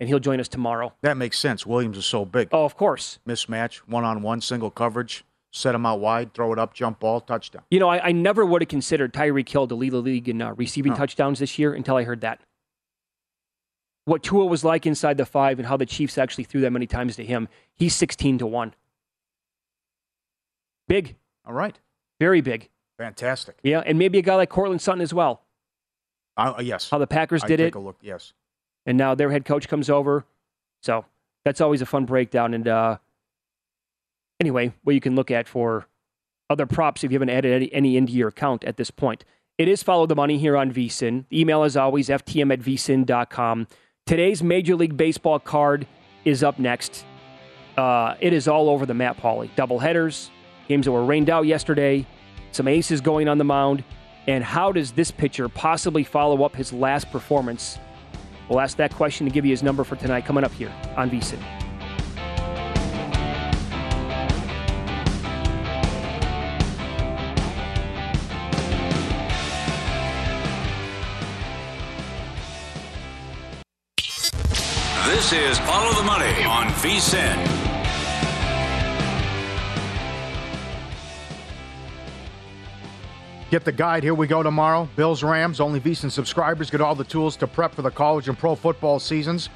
[0.00, 0.92] And he'll join us tomorrow.
[1.02, 1.64] that makes sense.
[1.64, 2.48] Williams is so big.
[2.52, 3.20] Oh, of course.
[3.28, 7.20] Mismatch, one on one, single coverage, set him out wide, throw it up, jump ball,
[7.20, 7.62] touchdown.
[7.70, 10.42] You know, I, I never would have considered Tyreek Hill to lead the league in
[10.42, 10.98] uh, receiving No.
[10.98, 12.40] touchdowns this year until I heard that.
[14.04, 16.86] What Tua was like inside the five and how the Chiefs actually threw that many
[16.88, 17.48] times to him.
[17.72, 18.74] He's 16 to 1.
[20.88, 21.16] Big.
[21.46, 21.78] All right.
[22.20, 22.68] Very big.
[22.98, 23.56] Fantastic.
[23.62, 25.42] Yeah, and maybe a guy like Courtland Sutton as well.
[26.36, 26.90] Uh, yes.
[26.90, 27.78] How the Packers I did take it.
[27.78, 27.96] a look.
[28.02, 28.32] Yes.
[28.86, 30.26] And now their head coach comes over.
[30.82, 31.04] So
[31.44, 32.54] that's always a fun breakdown.
[32.54, 32.98] And uh,
[34.40, 35.86] anyway, what you can look at for
[36.50, 39.24] other props if you haven't added any, any into your account at this point.
[39.56, 41.24] It is Follow the Money here on VSIN.
[41.32, 43.68] Email, as always, ftm at vsin.com.
[44.04, 45.86] Today's Major League Baseball card
[46.24, 47.04] is up next.
[47.76, 49.48] Uh, it is all over the map, Pauly.
[49.56, 50.30] Double headers,
[50.68, 52.06] games that were rained out yesterday,
[52.52, 53.84] some aces going on the mound.
[54.26, 57.78] And how does this pitcher possibly follow up his last performance
[58.48, 61.10] We'll ask that question to give you his number for tonight coming up here on
[61.10, 61.40] VSIN.
[75.06, 77.63] This is Follow the Money on VSIN.
[83.54, 84.02] Get the guide.
[84.02, 84.88] Here we go tomorrow.
[84.96, 85.60] Bills Rams.
[85.60, 88.98] Only VSiN subscribers get all the tools to prep for the college and pro football
[88.98, 89.48] seasons.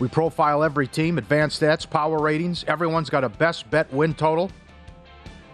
[0.00, 2.64] We profile every team, advanced stats, power ratings.
[2.64, 4.50] Everyone's got a best bet win total.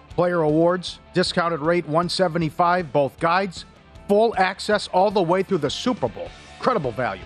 [0.08, 3.66] Player awards, discounted rate 175, both guides,
[4.08, 6.30] full access all the way through the Super Bowl.
[6.56, 7.20] Incredible value.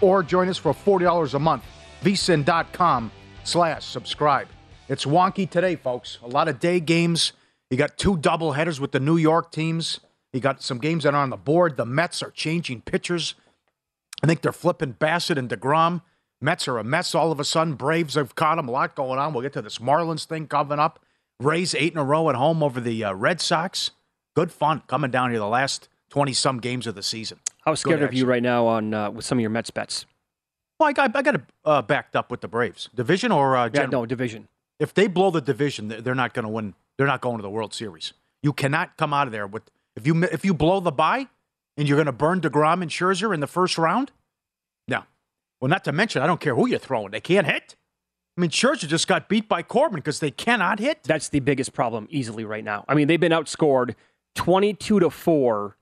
[0.00, 1.64] Or join us for $40 a month.
[2.04, 3.10] vsin.com
[3.42, 4.46] slash subscribe.
[4.88, 6.18] It's wonky today, folks.
[6.22, 7.32] A lot of day games.
[7.74, 9.98] You got two double headers with the New York teams.
[10.32, 11.76] You got some games that are on the board.
[11.76, 13.34] The Mets are changing pitchers.
[14.22, 16.02] I think they're flipping Bassitt and DeGrom.
[16.40, 17.74] Mets are a mess all of a sudden.
[17.74, 18.68] Braves have caught them.
[18.68, 19.32] A lot going on.
[19.32, 21.00] We'll get to this Marlins thing coming up.
[21.40, 23.90] Rays eight in a row at home over the uh, Red Sox.
[24.36, 27.40] Good fun coming down here the last 20 some games of the season.
[27.64, 30.06] How scared of you right now on uh, with some of your Mets bets?
[30.78, 32.88] Well, I got, I got it uh, backed up with the Braves.
[32.94, 34.02] Division or uh, Yeah, general?
[34.02, 34.46] no division.
[34.80, 36.74] If they blow the division, they're not going to win.
[36.96, 38.12] They're not going to the World Series.
[38.42, 41.28] You cannot come out of there with if you if you blow the bye
[41.76, 44.10] and you're going to burn Degrom and Scherzer in the first round.
[44.86, 45.04] No,
[45.60, 47.76] Well, not to mention, I don't care who you're throwing; they can't hit.
[48.36, 51.04] I mean, Scherzer just got beat by Corbin because they cannot hit.
[51.04, 52.84] That's the biggest problem easily right now.
[52.88, 53.94] I mean, they've been outscored
[54.34, 55.76] 22 to 4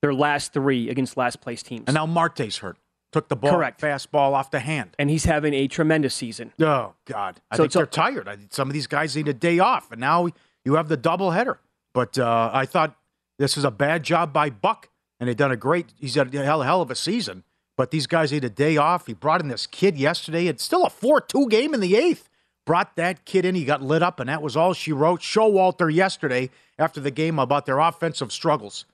[0.00, 1.84] their last three against last place teams.
[1.86, 2.76] And now Marte's hurt.
[3.14, 3.80] Took the ball, Correct.
[3.80, 4.90] fastball off the hand.
[4.98, 6.52] And he's having a tremendous season.
[6.60, 7.40] Oh, God.
[7.48, 8.26] I So think it's they're a- tired.
[8.28, 10.30] I, some of these guys need a day off, and now
[10.64, 11.60] you have the double header.
[11.92, 12.96] But uh, I thought
[13.38, 14.88] this was a bad job by Buck,
[15.20, 15.94] and they've done a great.
[16.00, 17.44] He's had a hell, hell of a season.
[17.76, 19.06] But these guys need a day off.
[19.06, 20.48] He brought in this kid yesterday.
[20.48, 22.28] It's still a four-two game in the eighth.
[22.66, 23.54] Brought that kid in.
[23.54, 25.20] He got lit up, and that was all she wrote.
[25.20, 26.50] Showalter yesterday
[26.80, 28.86] after the game about their offensive struggles.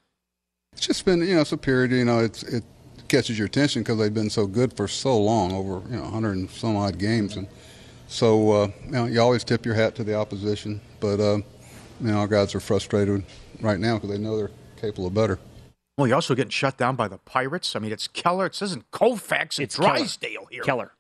[0.75, 2.65] It's just been, you know, it's a period, you know, it's, it
[3.11, 6.37] catches your attention because they've been so good for so long, over, you know, 100
[6.37, 7.37] and some odd games.
[7.37, 7.47] And
[8.09, 10.81] so, uh, you know, you always tip your hat to the opposition.
[11.01, 11.43] But, uh, you
[12.01, 13.25] know, our guys are frustrated
[13.61, 15.39] right now because they know they're capable of better.
[15.99, 17.77] Well, you're also getting shut down by the Pirates.
[17.77, 18.47] I mean, it's Keller.
[18.47, 19.99] It isn't Koufax and It's Keller.
[19.99, 20.63] Drysdale here.
[20.63, 20.93] Keller.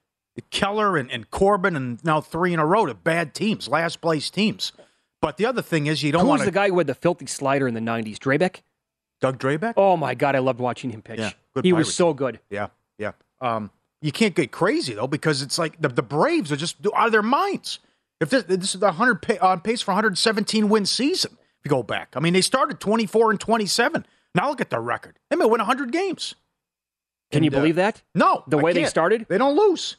[0.51, 4.31] Keller and, and Corbin, and now three in a row to bad teams, last place
[4.31, 4.73] teams.
[5.21, 6.51] But the other thing is, you don't Who want was to.
[6.51, 8.17] the guy who had the filthy slider in the 90s?
[8.17, 8.63] Drabek?
[9.21, 9.75] Doug Drabek?
[9.77, 10.35] Oh, my God.
[10.35, 11.19] I loved watching him pitch.
[11.21, 11.31] Yeah,
[11.63, 12.41] he was so good.
[12.51, 13.13] Yeah, yeah.
[13.41, 13.71] Um,
[14.03, 17.13] you can't get crazy though because it's like the, the Braves are just out of
[17.13, 17.81] their minds.
[18.21, 21.83] If this, this is the hundred on pace for 117 win season, if you go
[21.83, 24.07] back, I mean they started 24 and 27.
[24.35, 25.19] Now look at the record.
[25.29, 26.35] They may win 100 games.
[27.31, 28.01] Can you And, uh, believe that?
[28.15, 28.91] No, The I way they can't.
[28.91, 29.27] started?
[29.29, 29.97] they don't lose.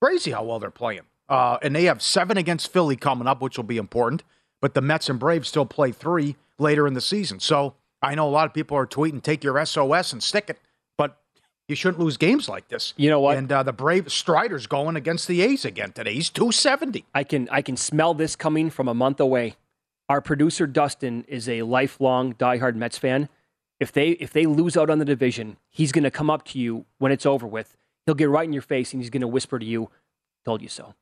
[0.00, 1.02] Crazy how well they're playing.
[1.28, 4.22] Uh, and they have seven against Philly coming up, which will be important.
[4.60, 7.40] But the Mets and Braves still play three later in the season.
[7.40, 10.58] So I know a lot of people are tweeting, "Take your SOS and stick it,"
[10.98, 11.18] but
[11.68, 12.94] you shouldn't lose games like this.
[12.96, 13.36] You know what?
[13.36, 16.14] And uh, the Brave Strider's going against the A's again today.
[16.14, 17.04] He's 270.
[17.14, 19.56] I can I can smell this coming from a month away.
[20.08, 23.28] Our producer Dustin is a lifelong diehard Mets fan.
[23.80, 26.58] If they if they lose out on the division, he's going to come up to
[26.58, 27.76] you when it's over with.
[28.04, 29.90] He'll get right in your face and he's going to whisper to you,
[30.44, 30.94] "Told you so."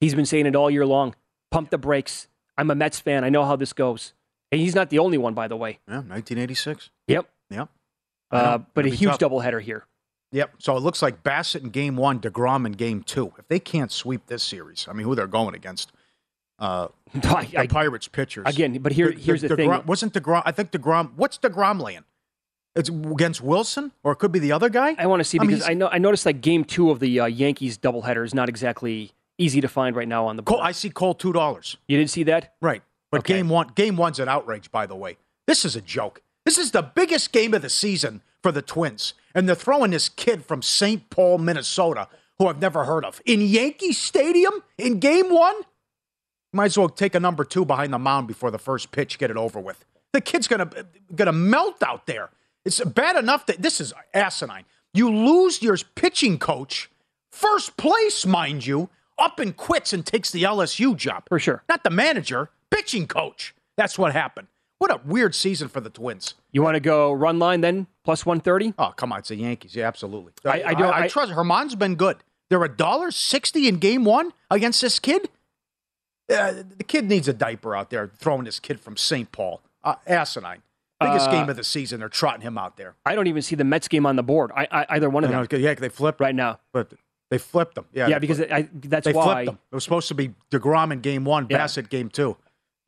[0.00, 1.14] He's been saying it all year long.
[1.50, 2.28] Pump the brakes.
[2.56, 3.24] I'm a Mets fan.
[3.24, 4.12] I know how this goes.
[4.52, 5.78] And he's not the only one, by the way.
[5.88, 6.90] Yeah, 1986.
[7.08, 7.28] Yep.
[7.50, 7.68] Yep.
[8.30, 9.18] Uh, but a huge tough.
[9.20, 9.86] doubleheader here.
[10.32, 10.54] Yep.
[10.58, 13.32] So it looks like Bassitt in game one, DeGrom in game two.
[13.38, 15.92] If they can't sweep this series, I mean, who they're going against?
[16.58, 16.88] Uh,
[17.24, 18.46] I- the Pirates pitchers.
[18.46, 19.68] Again, but here- here's the thing.
[19.70, 22.04] DeGrom- Wasn't DeGrom, I think DeGrom, what's DeGrom laying?
[22.76, 24.94] It's against Wilson, or it could be the other guy?
[24.96, 27.00] I want to see I mean, because I know I noticed like game two of
[27.00, 30.58] the uh, Yankees doubleheader is not exactly easy to find right now on the board.
[30.58, 31.76] Cole, I see Cole $2.
[31.88, 32.54] You didn't see that?
[32.60, 32.82] Right.
[33.10, 35.18] But game one, game one's an outrage, by the way.
[35.46, 36.22] This is a joke.
[36.44, 39.14] This is the biggest game of the season for the Twins.
[39.34, 41.10] And they're throwing this kid from St.
[41.10, 45.56] Paul, Minnesota, who I've never heard of, in Yankee Stadium in game one.
[46.52, 49.30] Might as well take a number two behind the mound before the first pitch, get
[49.30, 49.84] it over with.
[50.12, 50.68] The kid's gonna
[51.14, 52.30] gonna melt out there.
[52.64, 54.64] It's bad enough that this is asinine.
[54.92, 56.90] You lose your pitching coach,
[57.30, 61.24] first place, mind you, up and quits and takes the LSU job.
[61.28, 61.62] For sure.
[61.68, 63.54] Not the manager, pitching coach.
[63.76, 64.48] That's what happened.
[64.78, 66.34] What a weird season for the Twins.
[66.52, 68.72] You want to go run line then plus one thirty?
[68.78, 69.74] Oh, come on, it's the Yankees.
[69.76, 70.32] Yeah, absolutely.
[70.44, 72.18] I- I do- I, I- trust Herman's been good.
[72.48, 75.28] They're a dollar sixty in game one against this kid.
[76.32, 79.30] Uh, the kid needs a diaper out there throwing this kid from St.
[79.32, 79.60] Paul.
[79.82, 80.62] Uh, asinine.
[81.00, 82.00] Biggest Uh, game of the season.
[82.00, 82.94] They're trotting him out there.
[83.06, 84.50] I don't even see the Mets game on the board.
[84.54, 86.60] I, I, either one of them know, yeah, they flipped right now.
[86.72, 86.92] But
[87.30, 87.86] they flipped them.
[87.92, 89.24] Yeah, Yeah, because I, that's they why.
[89.24, 89.58] flipped them.
[89.72, 91.58] It was supposed to be Degrom in game one, Yeah.
[91.64, 92.36] Bassitt game two.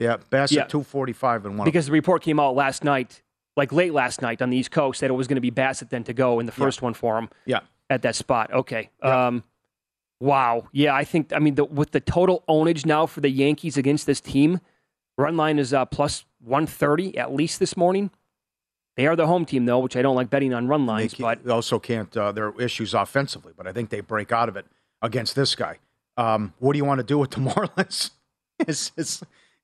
[0.02, 0.64] Yeah, Bassitt Yeah.
[0.64, 1.64] two forty five and one.
[1.64, 3.22] Because the report came out last night,
[3.56, 5.90] like late last night on the East Coast, that it was going to be Bassitt
[5.90, 7.28] then to go in the first one for him.
[7.46, 7.60] Yeah.
[7.90, 8.52] At that spot.
[8.52, 8.90] Okay.
[9.02, 9.44] Um,
[10.20, 10.68] wow.
[10.72, 11.32] Yeah, I think.
[11.32, 14.60] I mean, the, with the total ownage now for the Yankees against this team,
[15.18, 18.10] run line is uh, plus one thirty at least this morning.
[18.96, 21.14] They are the home team though, which I don't like betting on run They lines,
[21.14, 22.14] ca- but they also can't.
[22.16, 24.66] Uh, there are issues offensively, but I think they break out of it
[25.00, 25.78] against this guy.
[26.16, 28.10] Um, what do you want to do with the Marlins?
[28.58, 29.22] it's, it's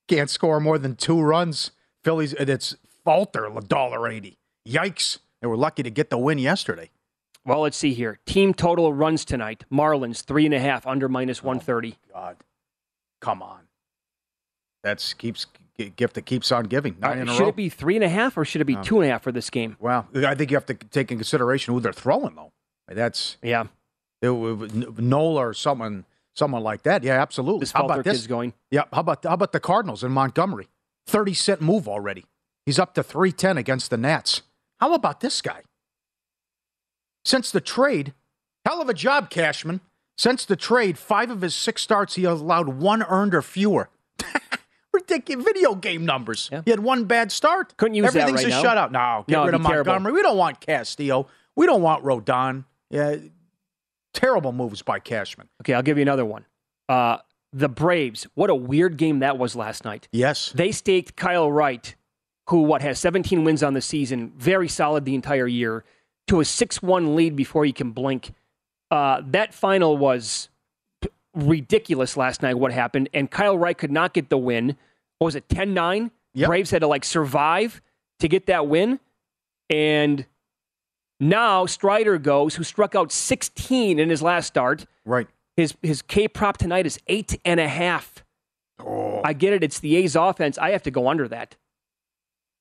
[0.09, 1.71] can't score more than two runs.
[2.03, 4.37] Phillies, it's Falter a dollar eighty.
[4.67, 5.19] Yikes!
[5.41, 6.89] They were lucky to get the win yesterday.
[7.45, 8.19] well, let's see here.
[8.25, 11.97] Team total runs tonight: Marlins three and a half under minus oh one thirty.
[12.13, 12.37] God,
[13.21, 13.61] come on.
[14.83, 15.45] That's keeps
[15.95, 16.97] gift that keeps on giving.
[16.99, 18.99] Nine in a should it be three and a half or should it be two
[18.99, 19.77] and a half for this game?
[19.79, 22.51] Well, I think you have to take in consideration who they're throwing, though.
[22.87, 23.65] That's Yeah.
[24.21, 26.05] it, it, Nola or someone,
[26.39, 27.03] someone like that.
[27.03, 27.59] Yeah, absolutely.
[27.59, 28.25] This how about this?
[28.25, 28.53] going.
[28.71, 28.83] Yeah.
[28.91, 30.67] How about how about the Cardinals in Montgomery?
[31.05, 32.25] Thirty cent move already.
[32.65, 34.41] He's up to three ten against the Nats.
[34.79, 35.61] How about this guy?
[37.25, 38.13] Since the trade,
[38.65, 39.81] hell of a job, Cashman.
[40.17, 43.89] Since the trade, five of his six starts, he has allowed one earned or fewer.
[44.93, 46.49] Ridiculous video game numbers.
[46.65, 47.77] He had one bad start.
[47.77, 48.87] Couldn't use that Everything's right a now.
[48.87, 48.91] shutout.
[48.91, 49.91] No, get No, rid of be terrible.
[49.93, 50.13] Montgomery.
[50.13, 51.27] We don't want Castillo.
[51.55, 52.65] We don't want Rodon.
[52.89, 53.15] Yeah,
[54.13, 55.49] Terrible moves by Cashman.
[55.61, 56.45] Okay, I'll give you another one.
[56.87, 57.17] Uh,
[57.53, 58.27] the Braves.
[58.35, 60.07] What a weird game that was last night.
[60.11, 60.51] Yes.
[60.53, 61.95] They staked Kyle Wright,
[62.49, 65.83] who what has 17 wins on the season, very solid the entire year,
[66.27, 68.33] to a 6-1 lead before you can blink.
[68.91, 70.49] Uh, that final was
[71.01, 72.55] p- ridiculous last night.
[72.55, 73.09] What happened?
[73.13, 74.75] And Kyle Wright could not get the win.
[75.19, 76.11] What was it 10-9?
[76.47, 77.81] Braves had to like survive
[78.19, 78.99] to get that win,
[79.69, 80.25] and
[81.19, 84.85] now Strider goes, who struck out 16 in his last start.
[85.05, 85.27] Right.
[85.57, 88.23] His his K prop tonight is eight and a half.
[88.79, 89.21] Oh.
[89.23, 89.63] I get it.
[89.63, 90.57] It's the A's offense.
[90.57, 91.55] I have to go under that.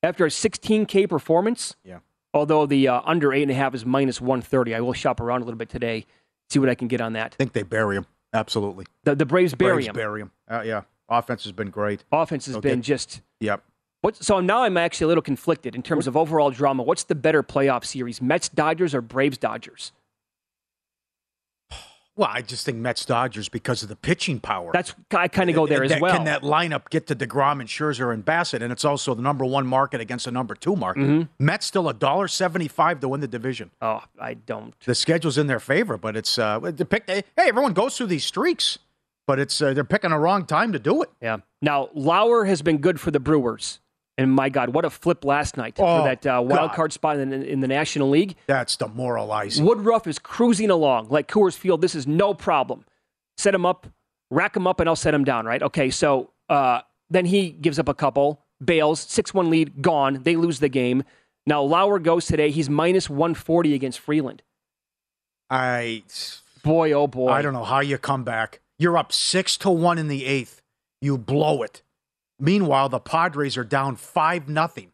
[0.03, 1.99] After a 16K performance, Yeah.
[2.35, 5.43] although the uh, under eight and a half is minus 130, I will shop around
[5.43, 6.07] a little bit today,
[6.51, 7.35] see what I can get on that.
[7.35, 8.07] I think they bury him.
[8.33, 8.85] Absolutely.
[9.05, 9.95] The, the Braves bury Braves him.
[9.95, 10.31] bury him.
[10.49, 10.83] Uh, yeah.
[11.09, 12.05] Offense has been great.
[12.13, 13.23] Offense has They'll been just.
[13.41, 13.63] Yep.
[14.01, 16.82] What, so now I'm actually a little conflicted in terms of overall drama.
[16.84, 19.92] What's the better playoff series, Mets Dodgers or Braves Dodgers?
[22.16, 24.70] Well, I just think Mets Dodgers because of the pitching power.
[24.72, 26.16] That's I kind of go there And as that- well.
[26.16, 28.61] Can that lineup get to DeGrom and Scherzer and Bassitt?
[28.61, 31.03] And it's also the number one market against the number two market.
[31.03, 31.28] Mhm.
[31.38, 33.70] Mets still a dollar seventy-five to win the division.
[33.80, 34.74] Oh, I don't.
[34.80, 37.09] The schedule's in their favor, but it's uh, they pick.
[37.09, 38.78] Hey, everyone goes through these streaks,
[39.28, 41.11] but it's uh, they're picking a wrong time to do it.
[41.22, 41.36] Yeah.
[41.62, 43.78] Now Lauer has been good for the Brewers,
[44.19, 46.75] and my God, what a flip last night Oh, for that uh, wild God.
[46.75, 48.37] card spot in, in the National League.
[48.47, 49.64] That's demoralizing.
[49.64, 51.81] Woodruff is cruising along like Coors Field.
[51.81, 52.85] This is no problem.
[53.39, 53.87] Set him up,
[54.31, 55.47] rack him up, and I'll set him down.
[55.47, 55.62] Right?
[55.62, 55.89] Okay.
[55.89, 60.23] So uh, then he gives up a couple, bails, six-one lead, gone.
[60.25, 61.05] They lose the game.
[61.47, 62.51] Now Lauer goes today.
[62.51, 64.43] He's minus one forty against Freeland.
[65.51, 66.03] I
[66.62, 67.29] boy, oh boy.
[67.31, 68.61] I don't know how you come back.
[68.79, 70.61] You're up six to one in the eighth.
[71.01, 71.83] You blow it.
[72.41, 74.93] Meanwhile, the Padres are down five nothing,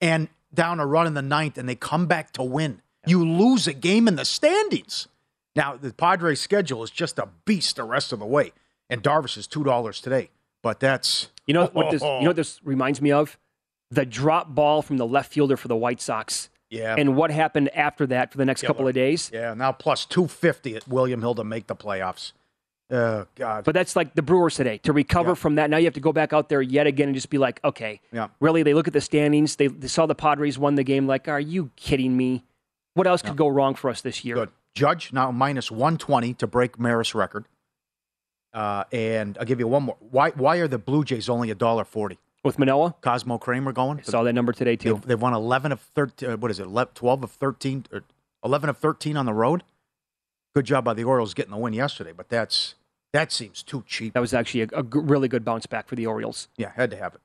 [0.00, 2.80] and down a run in the ninth, and they come back to win.
[3.06, 5.08] You lose a game in the standings.
[5.54, 8.52] Now the Padres' schedule is just a beast the rest of the way,
[8.90, 10.30] and Darvish is two dollars today.
[10.62, 12.02] But that's You know what this?
[12.02, 13.38] You know what this reminds me of?
[13.90, 16.48] The drop ball from the left fielder for the White Sox.
[16.70, 16.96] Yeah.
[16.98, 19.30] And what happened after that for the next couple of days?
[19.32, 22.32] Yeah, now plus two fifty at William Hill to make the playoffs.
[22.90, 23.64] Oh God.
[23.64, 24.78] But that's like the Brewers today.
[24.78, 27.14] To recover from that, now you have to go back out there yet again and
[27.14, 28.28] just be like, okay, Yeah.
[28.40, 28.62] really?
[28.62, 29.56] They look at the standings.
[29.56, 31.06] They, they saw the Padres won the game.
[31.06, 32.44] Like, are you kidding me?
[32.94, 34.36] What else could go wrong for us this year?
[34.36, 34.50] Good.
[34.74, 37.46] Judge now minus 120 to break Maris record.
[38.54, 39.96] Uh, and I'll give you one more.
[40.00, 42.18] Why why are the Blue Jays only a dollar forty?
[42.42, 42.94] With Manoah?
[43.02, 44.02] Cosmo Kramer going?
[44.04, 44.94] Saw that number today too.
[44.94, 46.30] They've, they've won 11 of 13.
[46.30, 46.68] uh, What is it?
[46.94, 48.04] 12 of 13 or
[48.44, 49.64] 11 of 13 on the road.
[50.56, 52.76] Good job by the Orioles getting the win yesterday, but that's
[53.12, 54.14] that seems too cheap.
[54.14, 56.48] That was actually a, a g- really good bounce back for the Orioles.
[56.56, 57.20] Yeah, had to have it.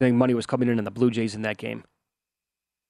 [0.00, 1.84] I think money was coming in on the Blue Jays in that game.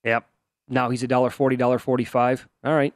[0.02, 0.26] Yep.
[0.70, 2.48] Now he's a dollar forty, dollar forty-five.
[2.64, 2.94] All right.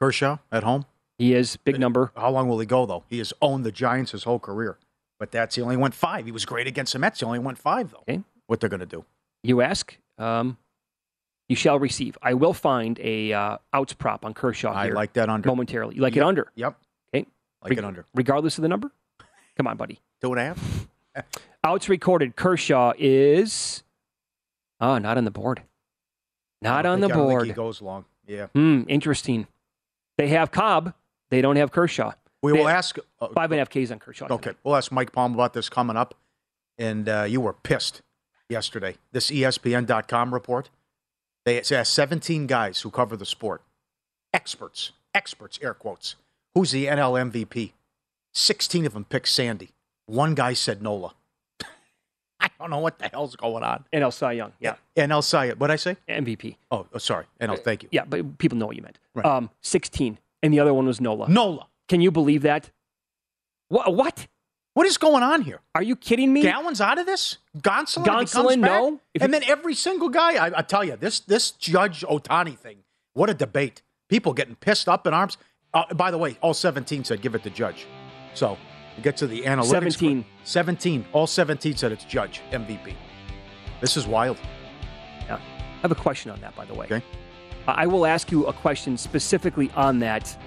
[0.00, 0.86] Kershaw at home.
[1.18, 2.10] He is big number.
[2.16, 3.04] How long will he go though?
[3.10, 4.78] He has owned the Giants his whole career,
[5.18, 6.24] but that's he only went five.
[6.24, 7.20] He was great against the Mets.
[7.20, 8.04] He only went five though.
[8.08, 8.22] Okay.
[8.46, 9.04] What they're going to do?
[9.42, 10.56] You ask, um,
[11.48, 12.16] you shall receive.
[12.22, 14.72] I will find a uh, outs prop on Kershaw.
[14.72, 15.48] I like that under.
[15.48, 15.96] momentarily.
[15.96, 16.50] You like it under?
[16.54, 16.76] Yep.
[17.14, 17.26] Okay.
[17.62, 18.04] Like it under.
[18.14, 18.90] regardless of the number.
[19.56, 20.00] Come on, buddy.
[20.20, 20.88] Two and a half.
[21.64, 22.36] Outs recorded.
[22.36, 23.82] Kershaw is
[24.80, 25.62] oh, not on the board.
[26.62, 27.46] Not on think- the I don't think board.
[27.46, 28.04] he goes long.
[28.26, 28.46] Yeah.
[28.54, 28.82] Hmm.
[28.88, 29.46] Interesting.
[30.16, 30.94] They have Cobb.
[31.30, 32.12] They don't have Kershaw.
[32.42, 32.98] We They will ask.
[33.20, 34.26] Uh, five and a half Ks on Kershaw.
[34.30, 36.14] okay, we'll ask Mike Palm about this coming up.
[36.78, 38.02] And uh, you were pissed
[38.48, 38.96] yesterday.
[39.12, 40.70] This ESPN.com report.
[41.48, 43.62] They it has 17 guys who cover the sport,
[44.34, 46.14] experts, experts, air quotes.
[46.54, 47.72] Who's the NL MVP?
[48.34, 49.70] 16 of them picked Sandy.
[50.04, 51.14] One guy said Nola.
[52.40, 53.86] I don't know what the hell's going on.
[53.94, 54.52] NL Cy Young.
[54.60, 54.74] Yeah.
[54.94, 55.52] NL Cy.
[55.52, 55.96] What'd I say?
[56.06, 56.56] MVP.
[56.70, 57.24] Oh, oh, sorry.
[57.40, 57.58] NL.
[57.64, 57.88] Thank you.
[57.92, 58.98] Yeah, but people know what you meant.
[59.14, 59.24] Right.
[59.24, 60.18] Um, 16.
[60.42, 61.30] And the other one was Nola.
[61.30, 61.66] Nola.
[61.88, 62.68] Can you believe that?
[63.68, 63.94] What?
[63.94, 64.26] What?
[64.78, 65.58] What is going on here?
[65.74, 66.42] Are you kidding me?
[66.42, 67.38] Gallen's out of this.
[67.58, 69.00] Gonsolin, Gonsolin, no.
[69.20, 72.84] And then every single guy, I, I tell you, this this Judge Ohtani thing.
[73.12, 73.82] What a debate!
[74.08, 75.36] People getting pissed up in arms.
[75.74, 77.88] Uh, by the way, all 17 said give it to Judge.
[78.34, 78.56] So
[78.96, 79.94] you get to the analytics.
[79.94, 80.24] 17.
[80.44, 81.06] 17.
[81.12, 82.94] All 17 said it's Judge MVP.
[83.80, 84.36] This is wild.
[85.26, 85.40] Yeah.
[85.40, 86.86] I have a question on that, by the way.
[86.86, 87.02] Okay.
[87.66, 90.40] I will ask you a question specifically on that.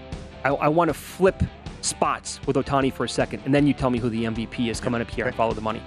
[0.46, 1.44] I, I want to flip
[1.82, 4.80] spots with Ohtani for a second, and then you tell me who the MVP is
[4.80, 5.82] coming up here and follow the money.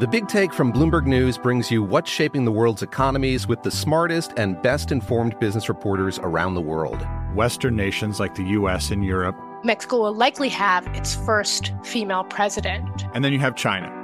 [0.00, 3.70] The Big Take from Bloomberg News brings you what's shaping the world's economies with the
[3.70, 7.06] smartest and best informed business reporters around the world.
[7.34, 13.06] Western nations like the US and Europe Mexico will likely have its first female president.
[13.14, 14.03] And then you have China.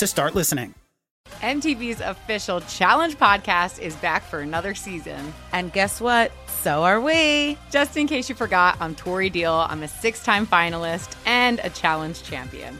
[0.01, 0.73] to start listening.
[1.41, 5.31] MTV's official challenge podcast is back for another season.
[5.51, 6.31] And guess what?
[6.47, 7.55] So are we.
[7.69, 9.53] Just in case you forgot, I'm Tori Deal.
[9.53, 12.79] I'm a six time finalist and a challenge champion.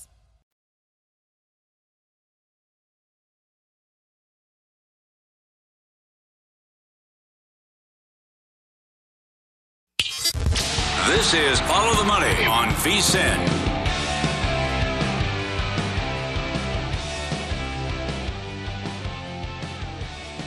[11.11, 13.37] This is Follow the Money on VSIN.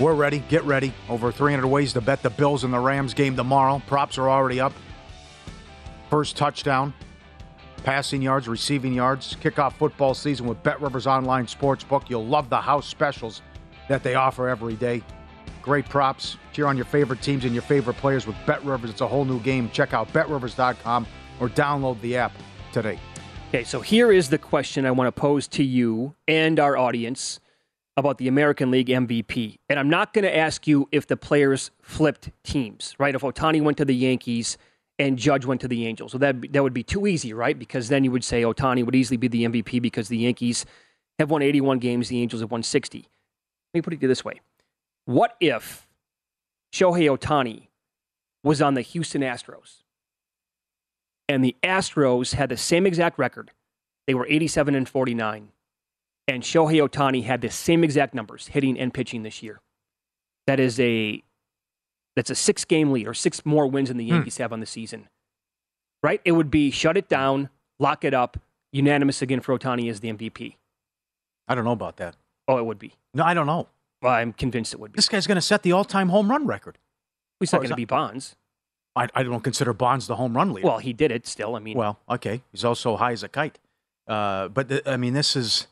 [0.01, 0.39] We're ready.
[0.49, 0.95] Get ready.
[1.11, 3.83] Over 300 ways to bet the Bills and the Rams game tomorrow.
[3.87, 4.73] Props are already up.
[6.09, 6.95] First touchdown,
[7.83, 9.37] passing yards, receiving yards.
[9.43, 12.09] Kickoff football season with Bet Rivers Online Sportsbook.
[12.09, 13.43] You'll love the house specials
[13.91, 15.03] that they offer every day.
[15.65, 16.37] Great props.
[16.53, 18.91] Cheer on your favorite teams and your favorite players with Bet Rivers.
[18.91, 19.71] It's a whole new game.
[19.71, 21.07] Check out betrivers.com
[21.41, 22.33] or download the app
[22.71, 22.99] today.
[23.49, 27.41] Okay, so here is the question I want to pose to you and our audience
[27.97, 29.57] about the American League MVP.
[29.71, 33.15] And I'm not going to ask you if the players flipped teams, right?
[33.15, 34.59] If Ohtani went to the Yankees
[34.99, 36.13] and Judge went to the Angels.
[36.13, 37.59] So that, that would be too easy, right?
[37.59, 40.67] Because then you would say Ohtani would easily be the MVP because the Yankees
[41.19, 42.99] have won 81 games, the Angels have won 60.
[42.99, 43.09] Let
[43.73, 44.43] me put it this way
[45.07, 45.87] What if
[46.73, 47.69] Shohei Ohtani
[48.43, 49.83] was on the Houston Astros
[51.29, 53.51] and the Astros had the same exact record?
[54.07, 55.49] They were 87 and 49
[56.29, 59.61] and Shohei Ohtani had the same exact numbers hitting and pitching this year.
[60.47, 61.23] That is a
[62.17, 64.15] that's a six game lead or six more wins than the Hmm.
[64.15, 65.09] Yankees have on the season.
[66.03, 66.21] Right?
[66.25, 67.49] It would be shut it down,
[67.79, 68.39] lock it up,
[68.73, 70.57] unanimous again for Ohtani as the MVP.
[71.49, 72.15] I don't know about that.
[72.47, 72.95] Oh, it would be.
[73.15, 73.69] No, I don't know.
[74.05, 74.97] Well, I'm convinced it would be.
[74.97, 76.77] This guy's going to set the all-time home run record.
[77.41, 78.37] He's not going to be Bonds.
[78.95, 80.69] I, I don't consider Bonds the home run leader.
[80.69, 81.57] Well, he did it still.
[81.57, 83.59] I mean, Well, okay, he's also high as a kite.
[84.07, 85.69] Uh, but the, I mean, this is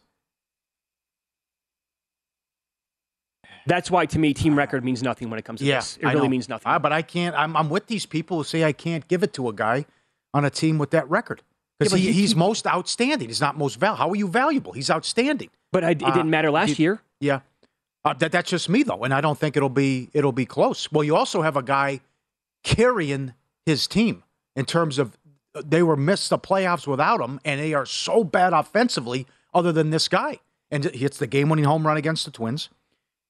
[3.66, 5.98] that's why to me, team record means nothing when it comes to yeah, this.
[5.98, 6.30] It I really know.
[6.30, 6.72] means nothing.
[6.72, 7.36] Uh, but I can't.
[7.36, 9.84] I'm, I'm with these people who say I can't give it to a guy
[10.32, 11.42] on a team with that record
[11.78, 13.28] because Yeah, he, he's keep- most outstanding.
[13.28, 13.98] He's not most valuable.
[13.98, 14.72] How are you valuable?
[14.72, 15.50] He's outstanding.
[15.70, 17.02] But I, it didn't matter last he- year.
[17.20, 17.40] Yeah,
[18.04, 20.90] uh, that, that's just me though, and I don't think it'll be it'll be close.
[20.90, 22.00] Well, you also have a guy
[22.62, 23.34] carrying
[23.66, 24.22] his team
[24.56, 25.16] in terms of
[25.54, 29.26] uh, they were missed the playoffs without him, and they are so bad offensively.
[29.54, 30.38] Other than this guy,
[30.70, 32.70] and he hits the game-winning home run against the Twins.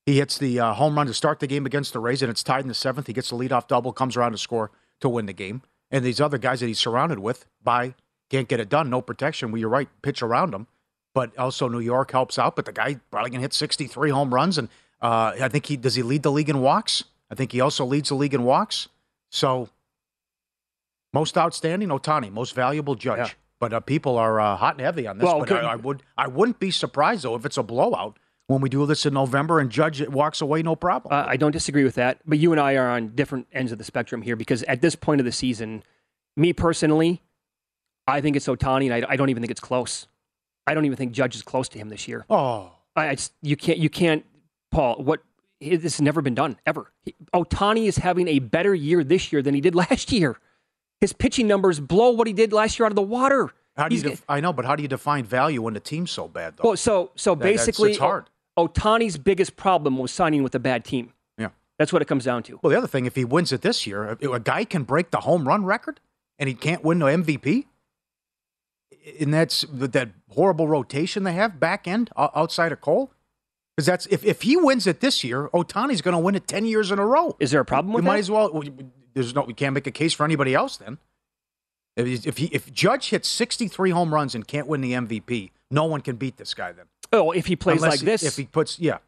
[0.07, 2.45] He hits the uh, home run to start the game against the Rays, and it's
[2.45, 3.09] tied in the seventh.
[3.09, 4.71] He gets the leadoff double, comes around to score
[5.01, 5.63] to win the game.
[5.91, 7.97] And these other guys that he's surrounded with by
[8.31, 9.51] can't get it done, no protection.
[9.51, 10.69] Well, you're right, pitch around him.
[11.15, 12.57] But also New York helps out.
[12.57, 14.69] But the guy probably can hit 63 home runs, and
[15.01, 15.95] uh, I think he does.
[15.95, 17.05] He lead the league in walks.
[17.31, 18.89] I think he also leads the league in walks.
[19.31, 19.69] So
[21.13, 23.19] most outstanding, Ohtani, most valuable judge.
[23.19, 23.35] Yeah.
[23.59, 25.25] But uh, people are uh, hot and heavy on this.
[25.25, 28.61] Well, but I, I would, I wouldn't be surprised though if it's a blowout when
[28.61, 31.13] we do this in November and Judge walks away, no problem.
[31.15, 33.79] Uh, I don't disagree with that, but you and I are on different ends of
[33.79, 35.83] the spectrum here because at this point of the season,
[36.37, 37.23] me personally,
[38.07, 40.07] I think it's Ohtani, and I, I don't even think it's close.
[40.67, 42.25] I don't even think Judge is close to him this year.
[42.31, 44.25] oh, I, it's, you can't, you can't,
[44.71, 44.97] Paul.
[45.03, 45.21] What
[45.61, 46.93] this has never been done ever.
[47.35, 50.37] Ohtani is having a better year this year than he did last year.
[51.01, 53.51] His pitching numbers blow what he did last year out of the water.
[53.77, 54.03] how do you?
[54.03, 56.69] Def- I know, but how do you define value when the team's so bad though?
[56.69, 58.29] Well, so so That- that's- basically, it's hard.
[58.59, 61.13] Ohtani's biggest problem was signing with a bad team.
[61.39, 61.49] Yeah.
[61.79, 62.61] That's what it comes down to.
[62.63, 65.11] Well, the other thing, if he wins it this year, a, a guy can break
[65.11, 66.01] the home run record
[66.39, 67.65] and he can't win the MVP.
[69.21, 73.11] And that's that horrible rotation they have back end outside of Cole.
[73.77, 76.65] Because that's if, if he wins it this year, Ohtani's going to win it ten
[76.65, 77.37] years in a row.
[77.41, 78.63] Is there a problem You with might as well.
[79.15, 79.43] There's no.
[79.43, 80.99] We can't make a case for anybody else then.
[81.97, 85.85] If if, he, if Judge hits 63 home runs and can't win the MVP, no
[85.85, 86.87] one can beat this guy then.
[87.13, 88.99] Oh, if he plays Unless like he- this, If he puts, yeah.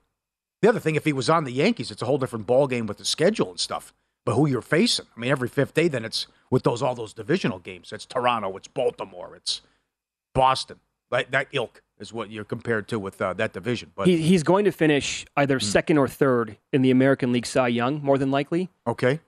[0.60, 2.86] The other thing, if he was on the Yankees, it's a whole different ball game
[2.86, 3.92] with the schedule and stuff.
[4.24, 5.06] But who you're facing?
[5.14, 7.92] I mean, every fifth day, then it's with those all those divisional games.
[7.92, 9.60] It's Toronto, it's Baltimore, it's
[10.34, 10.78] Boston.
[11.10, 13.92] That, that ilk is what you're compared to with uh, that division.
[13.94, 17.68] But he, he's going to finish either second or third in the American League Cy
[17.68, 18.68] Young, more than likely.
[18.86, 19.20] okay,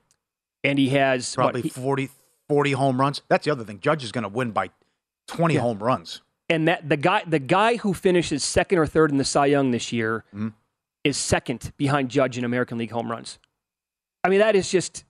[0.63, 2.09] And he has what, probably he- 40,
[2.49, 3.21] 40 home runs.
[3.29, 3.79] That's the other thing.
[3.79, 4.69] Judge is going to win by
[5.27, 5.61] 20 Yeah.
[5.61, 6.21] home runs.
[6.49, 9.71] and that the guy the guy who finishes second or third in the Cy Young
[9.71, 10.53] this year Mhm.
[11.03, 13.37] is second behind Judge in American League home runs.
[14.23, 15.03] I mean, that is just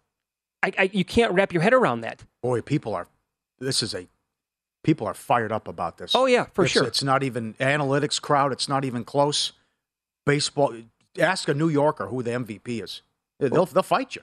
[0.64, 2.24] I, I, you can't wrap your head around that.
[2.42, 3.08] Boy, people are.
[3.60, 4.08] This is a.
[4.88, 6.16] People are fired up about this.
[6.16, 6.86] Oh yeah, for It's- sure.
[6.86, 8.54] It's not even analytics crowd.
[8.54, 9.52] It's not even close.
[10.26, 10.74] Baseball.
[11.20, 13.02] Ask a New Yorker who the MVP is.
[13.38, 13.66] They'll oh.
[13.66, 14.22] they'll fight you.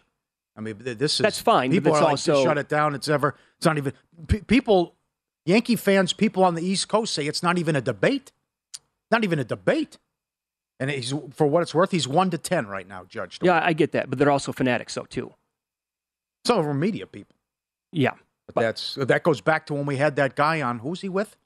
[0.57, 2.95] I mean, this is That's fine, People are like, also- shut it down.
[2.95, 3.37] It's ever.
[3.59, 3.93] It's not even.
[4.27, 4.95] P- people,
[5.45, 8.33] Yankee fans, people on the East Coast say it's not even a debate.
[9.11, 9.99] Not even a debate.
[10.81, 13.39] And he's for what it's worth, he's one to ten right now, Judge.
[13.43, 15.35] Yeah, I get that, but they're also fanatics, though, too.
[16.47, 17.37] Some of them are media people.
[17.93, 18.15] Yeah,
[18.53, 20.81] But that's that goes back to when we had that guy on.
[20.81, 21.37] Who's he with?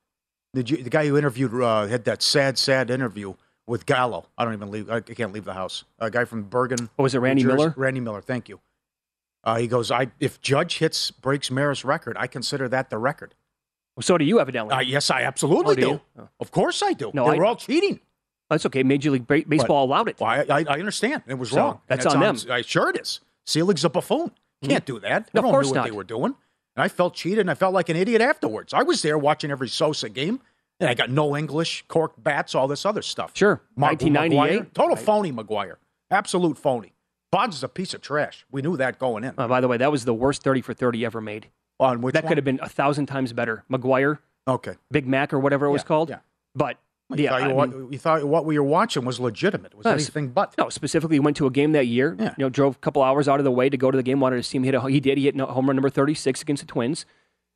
[0.54, 3.34] The, G- the guy who interviewed uh, had that sad, sad interview
[3.66, 4.26] with Gallo.
[4.38, 4.90] I don't even leave.
[4.90, 5.84] I can't leave the house.
[5.98, 6.88] A guy from Bergen.
[6.98, 7.74] Oh, was it Randy Miller?
[7.76, 8.22] Randy Miller.
[8.22, 8.58] Thank you.
[9.44, 9.90] Uh, he goes.
[9.90, 13.34] I if Judge hits breaks Maris record, I consider that the record.
[14.00, 14.74] so do you, evidently.
[14.74, 16.22] Uh, yes, I absolutely Oh, do do.
[16.22, 16.28] Oh.
[16.40, 17.10] Of course, I do.
[17.14, 18.00] No, they I- were all cheating.
[18.50, 18.82] That's okay.
[18.82, 20.18] Major League Ba- Baseball allowed it.
[20.18, 21.22] Well, I, I, I understand.
[21.26, 21.80] It was So, wrong.
[21.86, 22.36] That's it's on them.
[22.50, 23.20] I, sure, it is.
[23.44, 24.30] Selig's a buffoon.
[24.64, 25.28] Can't do that.
[25.34, 25.84] Of course knew what not.
[25.84, 26.34] they were doing.
[26.78, 28.72] And I felt cheated, and I felt like an idiot afterwards.
[28.72, 30.40] I was there watching every Sosa game,
[30.78, 33.32] and I got no English, corked bats, all this other stuff.
[33.34, 33.60] Sure.
[33.74, 34.60] Mar- 1998.
[34.62, 35.78] McGwire, total phony, McGwire.
[36.08, 36.92] Absolute phony.
[37.32, 38.46] Bonds is a piece of trash.
[38.52, 39.34] We knew that going in.
[39.36, 41.48] Uh, by the way, that was the worst 30 for 30 ever made.
[41.80, 42.28] On which that one?
[42.28, 43.64] could have been a thousand times better.
[43.68, 44.74] McGwire, Okay.
[44.92, 46.10] Big Mac, or whatever it was called.
[46.10, 46.20] yeah.
[46.54, 46.76] But,
[47.14, 47.30] You, yeah.
[47.30, 49.72] thought you, mean- you thought what we were watching was legitimate.
[49.72, 50.54] It was No, anything but.
[50.58, 52.14] No, specifically went to a game that year.
[52.18, 52.34] Yeah.
[52.36, 54.20] You know, drove a couple hours out of the way to go to the game.
[54.20, 54.80] Wanted to see him hit a.
[54.88, 55.16] He did.
[55.16, 57.06] He hit home run number thirty six against the Twins,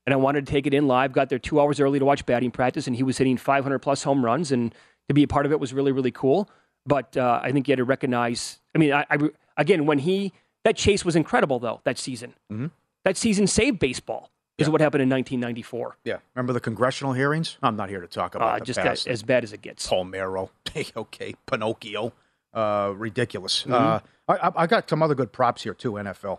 [0.06, 1.12] and I wanted to take it in live.
[1.12, 3.80] Got there two hours early to watch batting practice, and he was hitting five hundred
[3.80, 4.74] plus home runs, and
[5.08, 6.48] to be a part of it was really really cool.
[6.86, 8.58] But uh, I think you had to recognize.
[8.74, 9.18] I mean, I, I
[9.58, 10.32] again when he
[10.64, 12.32] that chase was incredible though that season.
[12.50, 12.70] Mhm.
[13.04, 14.30] That season saved baseball.
[14.58, 15.96] Is what happened in 1994.
[16.04, 16.18] Yeah.
[16.34, 17.56] Remember the congressional hearings?
[17.62, 19.06] I'm not here to talk about Uh, the just past.
[19.08, 19.88] as, as bad as it gets.
[19.88, 20.50] Palmeiro.
[20.96, 22.12] okay, Pinocchio.
[22.54, 23.62] Uh, ridiculous.
[23.62, 23.72] Mm-hmm.
[23.72, 25.92] Uh, I, I- I got some other good props here too.
[25.92, 26.38] NFL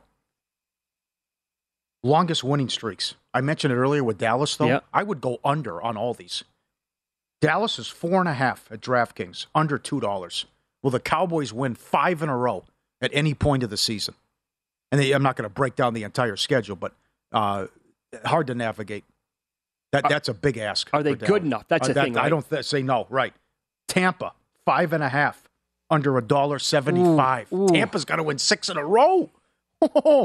[2.03, 3.15] longest winning streaks.
[3.33, 4.67] I mentioned it earlier with Dallas, though.
[4.67, 4.79] Yeah.
[4.93, 6.43] I would go under on all these.
[7.41, 10.45] Dallas is four and a half at DraftKings, under two dollars.
[10.81, 12.65] Will the Cowboys win five in a row
[13.01, 14.15] at any point of the season?
[14.91, 16.93] And they, I'm not going to break down the entire schedule, but
[17.31, 17.67] uh,
[18.25, 19.03] hard to navigate.
[19.91, 20.89] That that's a big ask.
[20.93, 21.67] Are they good enough?
[21.67, 23.05] That's Uh, the thing, I don't th- say no.
[23.09, 23.33] Right.
[23.87, 24.33] Tampa
[24.65, 25.47] five and a half
[25.89, 27.51] under a dollar seventy-five.
[27.53, 27.67] Ooh, ooh.
[27.67, 29.29] Tampa's got to win six in a row.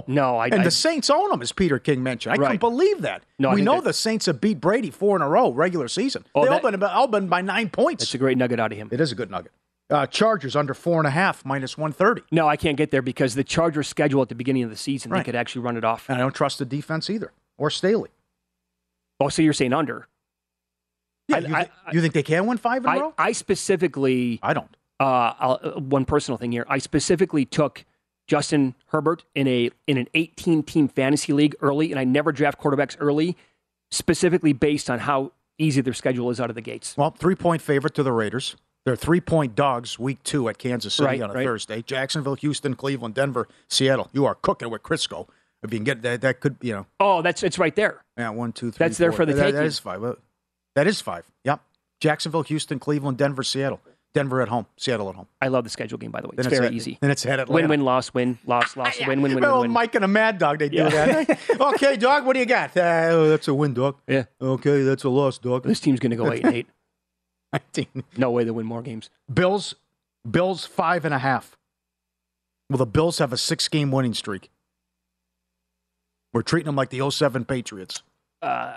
[0.06, 0.46] No, I.
[0.46, 2.32] and I the Saints own them, as Peter King mentioned.
[2.32, 2.46] I Right.
[2.46, 3.24] couldn't believe that.
[3.40, 6.24] No, we know that- the Saints have beat Brady four in a row regular season.
[6.34, 8.04] Oh, they that- opened, opened by nine points.
[8.04, 8.88] that's a great nugget out of him.
[8.92, 9.50] It is a good nugget.
[9.90, 12.22] Uh, Chargers under four and a half, minus 130.
[12.30, 15.10] No, I can't get there because the Chargers schedule at the beginning of the season,
[15.10, 15.18] Right.
[15.20, 16.08] they could actually run it off.
[16.08, 18.10] And I don't trust the defense either, or Staley.
[19.20, 20.08] Oh, so you're saying under?
[21.28, 23.14] Yeah, I- you, I- you think they can win five in a I, row?
[23.18, 24.74] I specifically, I don't.
[25.00, 26.64] uh, I'll, uh, one personal thing here.
[26.68, 27.84] I specifically took
[28.26, 32.60] Justin Herbert in a in an 18 team fantasy league early, and I never draft
[32.60, 33.36] quarterbacks early,
[33.90, 36.94] specifically based on how easy their schedule is out of the gates.
[36.96, 38.56] Well, three point favorite to the Raiders.
[38.84, 41.44] They're three point dogs week two at Kansas City Right, on a right.
[41.44, 41.82] Thursday.
[41.82, 44.08] Jacksonville, Houston, Cleveland, Denver, Seattle.
[44.12, 45.28] You are cooking with Crisco.
[45.62, 48.02] If you can get that, that could, you know, Oh, that's it's right there.
[48.16, 48.84] yeah, one, two, three.
[48.84, 49.66] That's there for the That- That taking.
[49.66, 50.02] is five.
[50.76, 51.24] That is five.
[51.44, 51.60] Yep.
[52.00, 53.80] Jacksonville, Houston, Cleveland, Denver, Seattle.
[54.14, 55.26] Denver at home, Seattle at home.
[55.42, 56.34] I love the schedule game, by the way.
[56.38, 56.98] It's Then it's very at- easy.
[57.00, 57.68] then it's head at Atlanta.
[57.68, 59.70] Win, win, loss, win, loss, loss, win, win, win, well, win, win.
[59.72, 61.24] Mike and a Mad Dog, they do Yeah.
[61.24, 61.38] that.
[61.60, 62.74] okay, dog, what do you got?
[62.76, 63.96] Uh, oh, that's a win, dog.
[64.06, 64.24] Yeah.
[64.40, 65.64] Okay, that's a loss, dog.
[65.64, 66.66] This team's going to go eight and eight.
[67.52, 68.04] 19.
[68.16, 69.10] No way they win more games.
[69.32, 69.74] Bills,
[70.28, 71.56] Bills five and a half.
[72.70, 74.50] Well, the Bills have a six game winning streak.
[76.32, 78.02] We're treating them like the 07 Patriots.
[78.42, 78.74] Uh,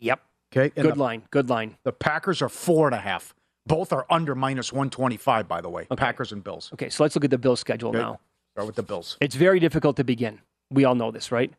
[0.00, 0.20] yep.
[0.52, 0.72] Okay.
[0.76, 1.22] And Good the, line.
[1.30, 1.76] Good line.
[1.84, 3.34] The Packers are four and a half.
[3.66, 5.86] Both are under minus 125, by the way.
[5.96, 6.70] Packers and Bills.
[6.74, 7.98] Okay, so let's look at the Bills schedule Okay.
[7.98, 8.20] now.
[8.54, 9.16] Start with the Bills.
[9.20, 10.40] It's very difficult to begin.
[10.70, 11.52] We all know this, right?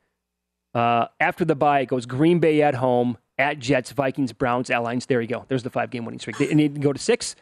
[0.74, 4.78] Uh, after the bye, it goes Green Bay at home, at Jets, Vikings, Browns, at
[4.84, 5.06] Lions.
[5.06, 5.46] There you go.
[5.48, 6.38] There's the five game winning streak.
[6.38, 7.36] They need to go to six.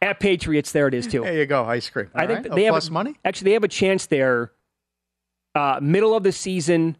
[0.00, 1.22] At Patriots, there it is too.
[1.22, 2.08] There you go, ice cream.
[2.14, 2.54] I think right.
[2.54, 3.16] they Oh, have plus a, money.
[3.24, 4.52] Actually, they have a chance there.
[5.54, 6.96] Uh, middle of the season,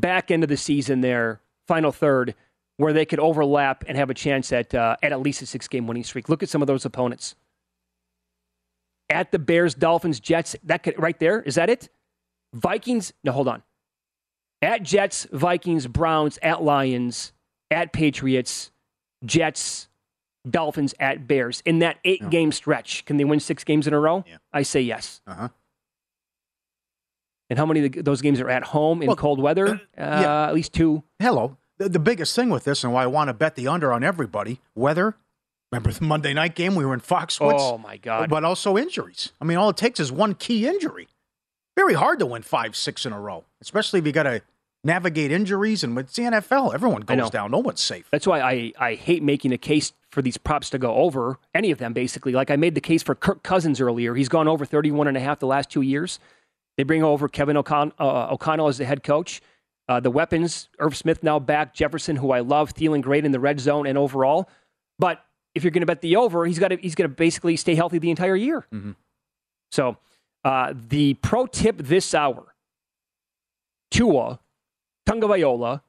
[0.00, 2.34] back end of the season, there, final third,
[2.76, 5.68] where they could overlap and have a chance at uh, at at least a six
[5.68, 6.28] game winning streak.
[6.28, 7.34] Look at some of those opponents.
[9.10, 10.56] At the Bears, Dolphins, Jets.
[10.64, 11.42] That could right there.
[11.42, 11.90] Is that it?
[12.54, 13.12] Vikings.
[13.22, 13.62] No, hold on.
[14.62, 17.32] At Jets, Vikings, Browns, at Lions,
[17.70, 18.70] at Patriots,
[19.24, 19.88] Jets,
[20.48, 21.62] Dolphins, at Bears.
[21.66, 24.24] In that eight game stretch, can they win six games in a row?
[24.52, 25.20] I say yes.
[25.26, 25.48] Uh huh.
[27.52, 29.74] And how many of the, those games are at home in Well, cold weather?
[29.74, 30.46] Uh, yeah.
[30.48, 31.02] At least two.
[31.18, 31.58] Hello.
[31.76, 34.02] The, the biggest thing with this and why I want to bet the under on
[34.02, 35.16] everybody weather.
[35.70, 36.74] Remember the Monday night game?
[36.74, 37.58] We were in Foxwoods.
[37.58, 38.30] Oh, my God.
[38.30, 39.32] But also injuries.
[39.38, 41.08] I mean, all it takes is one key injury.
[41.76, 44.40] Very hard to win five, six in a row, especially if you got to
[44.82, 45.84] navigate injuries.
[45.84, 47.50] And with the NFL, everyone goes down.
[47.50, 48.08] No one's safe.
[48.10, 51.70] That's why I, I hate making a case for these props to go over, any
[51.70, 52.32] of them basically.
[52.32, 54.14] Like I made the case for Kirk Cousins earlier.
[54.14, 56.18] He's gone over 31 and a half the last two years.
[56.76, 59.40] They bring over Kevin O'Con- uh, O'Connell as the head coach.
[59.88, 63.40] Uh, the weapons, Irv Smith now back, Jefferson, who I love, feeling great in the
[63.40, 64.48] red zone and overall.
[64.98, 67.56] But if you're going to bet the over, he's got to he's going to basically
[67.56, 68.64] stay healthy the entire year.
[69.70, 69.96] So
[70.44, 72.54] uh, the pro tip this hour:
[73.90, 74.38] Tua
[75.08, 75.82] Tagovailoa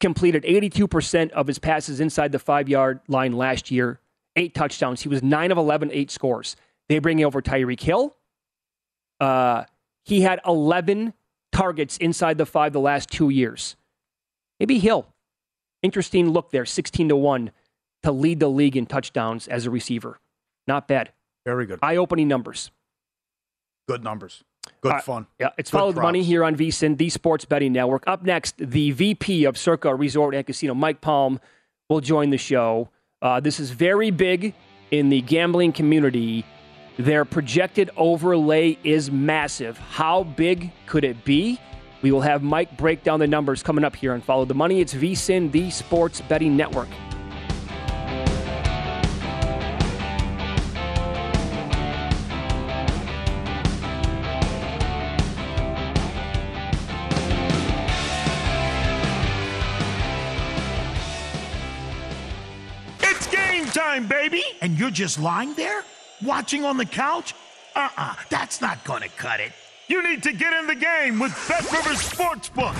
[0.00, 4.00] completed 82% of his passes inside the five yard line last year,
[4.36, 5.00] eight touchdowns.
[5.02, 6.56] He was nine of 11, eight scores.
[6.88, 8.16] They bring over Tyreek Hill.
[9.20, 9.64] Uh,
[10.04, 11.14] he had 11
[11.52, 13.76] targets inside the five the last two years.
[14.58, 15.06] Maybe Hill.
[15.82, 17.50] Interesting look there, 16 to 1
[18.04, 20.18] to lead the league in touchdowns as a receiver.
[20.66, 21.12] Not bad.
[21.44, 21.80] Very good.
[21.82, 22.70] Eye opening numbers.
[23.88, 24.44] Good numbers.
[24.80, 25.26] Good Uh, fun.
[25.40, 28.04] Yeah, it's Good Follow the Money here on VSIN, the Sports Betting Network.
[28.06, 31.40] Up next, the VP of Circa Resort and Casino, Mike Palm,
[31.88, 32.88] will join the show.
[33.20, 34.54] Uh, this is very big
[34.92, 36.44] in the gambling community.
[36.98, 39.78] Their projected overlay is massive.
[39.78, 41.58] How big could it be?
[42.02, 44.80] We will have Mike break down the numbers coming up here and Follow the Money.
[44.80, 46.88] It's VSIN, the Sports Betting Network.
[63.00, 64.42] It's game time, baby!
[64.60, 65.84] And you're just lying there?
[66.24, 67.34] Watching on the couch?
[67.74, 69.52] Uh uh that's not gonna cut it.
[69.88, 72.76] You need to get in the game with Bet Rivers Sportsbook.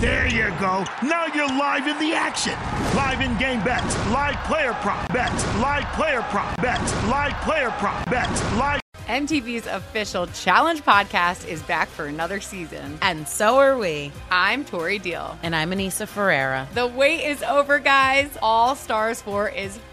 [0.00, 0.84] There you go.
[1.02, 2.54] Now you're live in the action.
[2.94, 8.08] Live in game bets, live player prop bets, live player prop bets, live player prop
[8.10, 8.80] bets, live.
[9.08, 12.98] MTV's official Challenge podcast is back for another season.
[13.02, 14.10] And so are we.
[14.30, 15.38] I'm Tori Deal.
[15.42, 16.66] And I'm Aneesa Ferreira.
[16.72, 18.30] The wait is over, guys.
[18.40, 19.78] All Stars 4 is